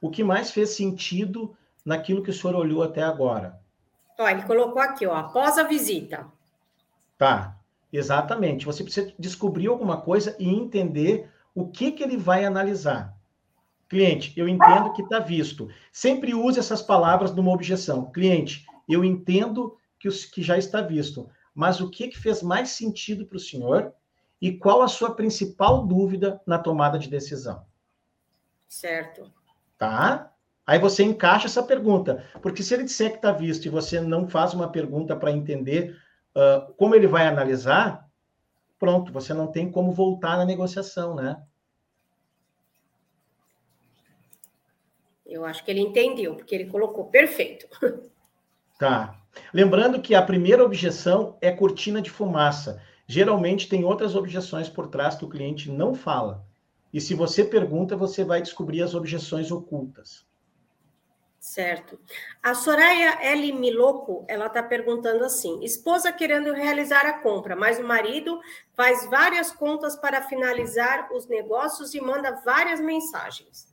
[0.00, 3.60] O que mais fez sentido naquilo que o senhor olhou até agora?
[4.18, 6.26] Ó, ele colocou aqui, ó, após a visita.
[7.18, 7.58] Tá,
[7.92, 8.64] exatamente.
[8.64, 13.14] Você precisa descobrir alguma coisa e entender o que, que ele vai analisar.
[13.90, 15.68] Cliente, eu entendo que está visto.
[15.92, 18.08] Sempre use essas palavras numa objeção.
[18.12, 22.68] Cliente, eu entendo que, os, que já está visto, mas o que, que fez mais
[22.68, 23.92] sentido para o senhor
[24.40, 27.66] e qual a sua principal dúvida na tomada de decisão?
[28.68, 29.28] Certo.
[29.76, 30.32] Tá?
[30.64, 34.28] Aí você encaixa essa pergunta, porque se ele disser que está visto e você não
[34.28, 35.98] faz uma pergunta para entender
[36.36, 38.08] uh, como ele vai analisar,
[38.78, 41.42] pronto, você não tem como voltar na negociação, né?
[45.30, 47.66] Eu acho que ele entendeu, porque ele colocou perfeito.
[48.78, 49.14] Tá.
[49.52, 52.82] Lembrando que a primeira objeção é cortina de fumaça.
[53.06, 56.44] Geralmente tem outras objeções por trás que o cliente não fala.
[56.92, 60.26] E se você pergunta, você vai descobrir as objeções ocultas.
[61.38, 61.98] Certo.
[62.42, 63.52] A Soraya L.
[63.52, 68.38] Miloco, ela está perguntando assim: esposa querendo realizar a compra, mas o marido
[68.74, 73.69] faz várias contas para finalizar os negócios e manda várias mensagens.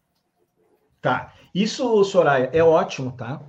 [1.01, 1.33] Tá.
[1.53, 3.41] Isso, Soraya, é ótimo, tá?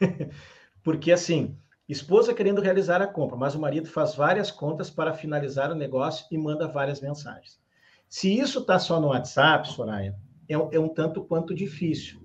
[0.82, 1.56] Porque assim,
[1.88, 6.26] esposa querendo realizar a compra, mas o marido faz várias contas para finalizar o negócio
[6.30, 7.60] e manda várias mensagens.
[8.08, 10.16] Se isso está só no WhatsApp, Soraya,
[10.48, 12.20] é, é um tanto quanto difícil.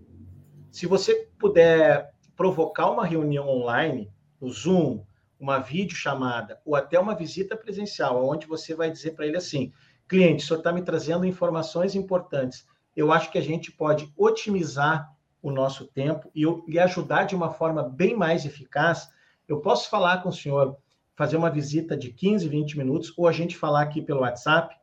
[0.71, 4.11] Se você puder provocar uma reunião online,
[4.41, 5.03] no Zoom,
[5.39, 9.71] uma videochamada ou até uma visita presencial, onde você vai dizer para ele assim:
[10.07, 12.65] cliente, o senhor está me trazendo informações importantes
[12.95, 17.51] eu acho que a gente pode otimizar o nosso tempo e, e ajudar de uma
[17.51, 19.09] forma bem mais eficaz.
[19.47, 20.77] Eu posso falar com o senhor,
[21.15, 24.75] fazer uma visita de 15, 20 minutos, ou a gente falar aqui pelo WhatsApp,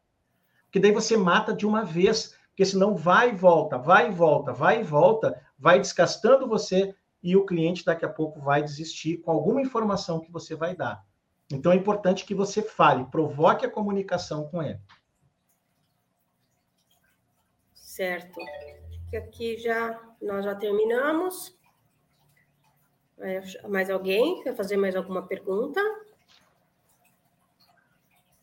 [0.71, 4.53] que daí você mata de uma vez, porque senão vai e volta, vai e volta,
[4.53, 9.31] vai e volta, vai desgastando você e o cliente daqui a pouco vai desistir com
[9.31, 11.05] alguma informação que você vai dar.
[11.51, 14.81] Então é importante que você fale, provoque a comunicação com ele.
[18.03, 18.41] Certo.
[19.11, 21.57] Que aqui já nós já terminamos.
[23.21, 25.81] É, mais alguém quer fazer mais alguma pergunta?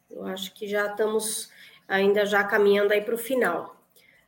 [0.10, 1.52] Eu acho que já estamos
[1.90, 3.76] ainda já caminhando aí para o final.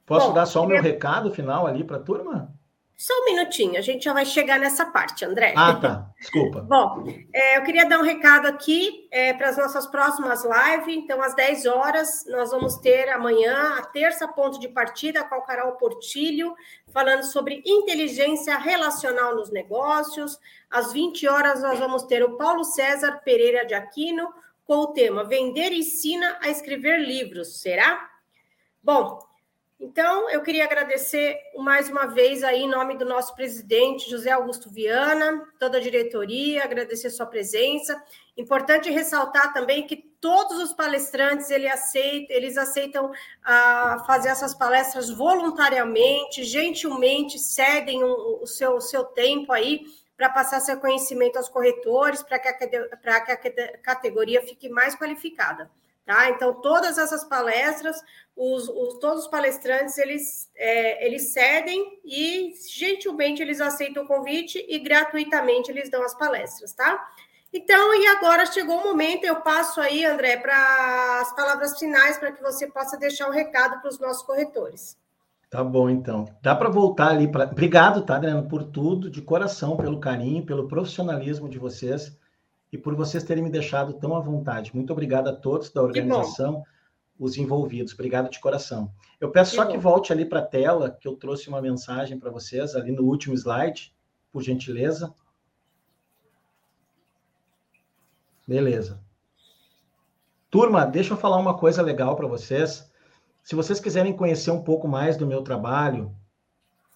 [0.06, 2.54] Posso Bom, dar só o meu recado final ali para a turma?
[3.02, 5.56] Só um minutinho, a gente já vai chegar nessa parte, André.
[5.58, 6.08] Ah, tá.
[6.20, 6.62] Desculpa.
[6.70, 10.98] Bom, é, eu queria dar um recado aqui é, para as nossas próximas lives.
[10.98, 15.42] Então, às 10 horas, nós vamos ter amanhã a terça ponto de partida com o
[15.42, 16.54] Carol Portilho,
[16.94, 20.40] falando sobre inteligência relacional nos negócios.
[20.70, 24.32] Às 20 horas, nós vamos ter o Paulo César Pereira de Aquino
[24.64, 27.62] com o tema Vender ensina a escrever livros.
[27.62, 28.12] Será?
[28.84, 29.31] Bom,
[29.84, 34.70] então, eu queria agradecer mais uma vez aí, em nome do nosso presidente José Augusto
[34.70, 38.00] Viana, toda a diretoria, agradecer sua presença.
[38.38, 43.12] Importante ressaltar também que todos os palestrantes eles aceitam, eles aceitam
[43.44, 49.84] ah, fazer essas palestras voluntariamente, gentilmente cedem o, o seu, o seu tempo aí
[50.16, 55.72] para passar seu conhecimento aos corretores, para que, a, que a categoria fique mais qualificada.
[56.06, 56.30] Tá?
[56.30, 58.04] Então, todas essas palestras,
[58.36, 64.66] os, os todos os palestrantes, eles, é, eles cedem e, gentilmente, eles aceitam o convite
[64.68, 67.08] e gratuitamente eles dão as palestras, tá?
[67.54, 72.32] Então, e agora chegou o momento, eu passo aí, André, para as palavras finais, para
[72.32, 74.98] que você possa deixar um recado para os nossos corretores.
[75.50, 76.26] Tá bom, então.
[76.42, 77.44] Dá para voltar ali para.
[77.44, 82.18] Obrigado, tá, Adriano, por tudo, de coração, pelo carinho, pelo profissionalismo de vocês
[82.72, 84.74] e por vocês terem me deixado tão à vontade.
[84.74, 86.64] Muito obrigado a todos da organização,
[87.22, 87.94] os envolvidos.
[87.94, 88.92] Obrigado de coração.
[89.20, 89.72] Eu peço que só bom.
[89.72, 93.04] que volte ali para a tela, que eu trouxe uma mensagem para vocês ali no
[93.04, 93.94] último slide,
[94.32, 95.14] por gentileza.
[98.48, 99.00] Beleza.
[100.50, 102.92] Turma, deixa eu falar uma coisa legal para vocês.
[103.44, 106.16] Se vocês quiserem conhecer um pouco mais do meu trabalho,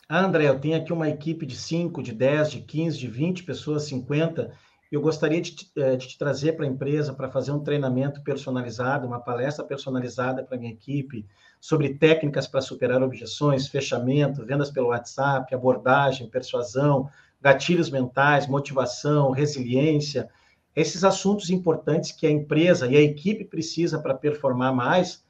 [0.10, 3.44] ah, André, eu tenho aqui uma equipe de 5, de 10, de 15, de 20
[3.44, 4.52] pessoas, 50.
[4.92, 8.22] Eu gostaria de te, eh, de te trazer para a empresa para fazer um treinamento
[8.22, 11.26] personalizado, uma palestra personalizada para a minha equipe
[11.60, 17.10] sobre técnicas para superar objeções, fechamento, vendas pelo WhatsApp, abordagem, persuasão,
[17.42, 20.30] gatilhos mentais, motivação, resiliência.
[20.76, 25.26] Esses assuntos importantes que a empresa e a equipe precisa para performar mais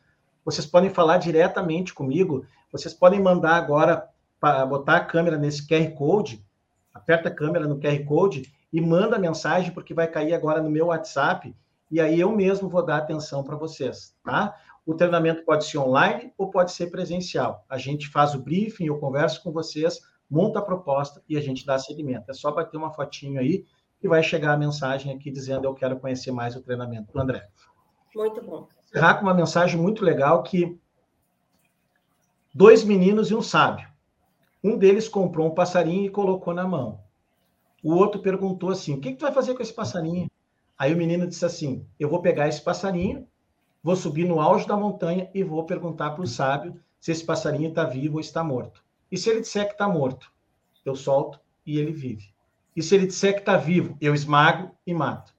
[0.45, 2.45] vocês podem falar diretamente comigo.
[2.71, 4.07] Vocês podem mandar agora,
[4.69, 6.45] botar a câmera nesse QR Code,
[6.93, 10.69] aperta a câmera no QR Code e manda a mensagem, porque vai cair agora no
[10.69, 11.55] meu WhatsApp,
[11.89, 14.53] e aí eu mesmo vou dar atenção para vocês, tá?
[14.85, 17.63] O treinamento pode ser online ou pode ser presencial.
[17.69, 21.65] A gente faz o briefing, eu converso com vocês, monta a proposta e a gente
[21.65, 22.29] dá seguimento.
[22.29, 23.65] É só bater uma fotinho aí
[24.03, 27.47] e vai chegar a mensagem aqui dizendo eu quero conhecer mais o treinamento do André.
[28.13, 30.79] Muito bom encerrar com uma mensagem muito legal que
[32.53, 33.87] dois meninos e um sábio.
[34.63, 37.04] Um deles comprou um passarinho e colocou na mão.
[37.85, 40.27] O outro perguntou assim: "O que, que tu vai fazer com esse passarinho?"
[40.75, 43.27] Aí o menino disse assim: "Eu vou pegar esse passarinho,
[43.83, 47.69] vou subir no auge da montanha e vou perguntar para o sábio se esse passarinho
[47.69, 48.83] está vivo ou está morto.
[49.11, 50.31] E se ele disser que está morto,
[50.83, 52.33] eu solto e ele vive.
[52.75, 55.31] E se ele disser que está vivo, eu esmago e mato.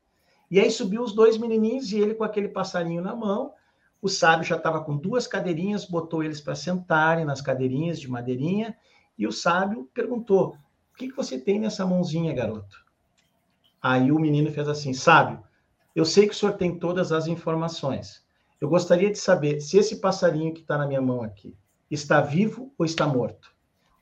[0.48, 3.54] E aí subiu os dois menininhos e ele com aquele passarinho na mão.
[4.00, 8.76] O sábio já estava com duas cadeirinhas, botou eles para sentarem nas cadeirinhas de madeirinha.
[9.18, 10.56] E o sábio perguntou:
[10.96, 12.82] O que, que você tem nessa mãozinha, garoto?
[13.82, 15.44] Aí o menino fez assim: Sábio,
[15.94, 18.24] eu sei que o senhor tem todas as informações.
[18.58, 21.54] Eu gostaria de saber se esse passarinho que está na minha mão aqui
[21.90, 23.54] está vivo ou está morto.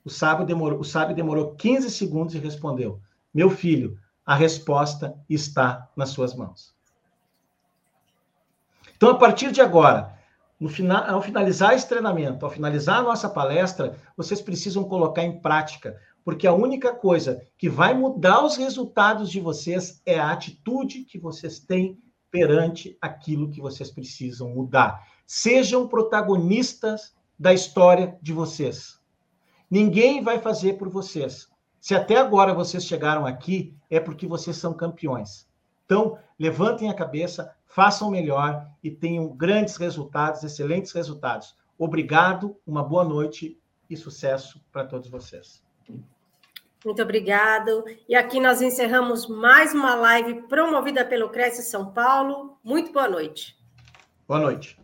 [0.04, 3.00] O sábio demorou, o sábio demorou 15 segundos e respondeu:
[3.34, 6.76] Meu filho, a resposta está nas suas mãos.
[8.96, 10.16] Então, a partir de agora,
[10.68, 16.00] final, ao finalizar esse treinamento, ao finalizar a nossa palestra, vocês precisam colocar em prática,
[16.24, 21.18] porque a única coisa que vai mudar os resultados de vocês é a atitude que
[21.18, 21.98] vocês têm
[22.30, 25.06] perante aquilo que vocês precisam mudar.
[25.26, 28.98] Sejam protagonistas da história de vocês.
[29.70, 31.48] Ninguém vai fazer por vocês.
[31.80, 35.46] Se até agora vocês chegaram aqui, é porque vocês são campeões.
[35.84, 41.54] Então, levantem a cabeça, façam melhor e tenham grandes resultados, excelentes resultados.
[41.78, 43.60] Obrigado, uma boa noite
[43.90, 45.62] e sucesso para todos vocês.
[46.84, 47.84] Muito obrigado.
[48.08, 52.58] E aqui nós encerramos mais uma live promovida pelo Cresce São Paulo.
[52.62, 53.56] Muito boa noite.
[54.28, 54.78] Boa noite.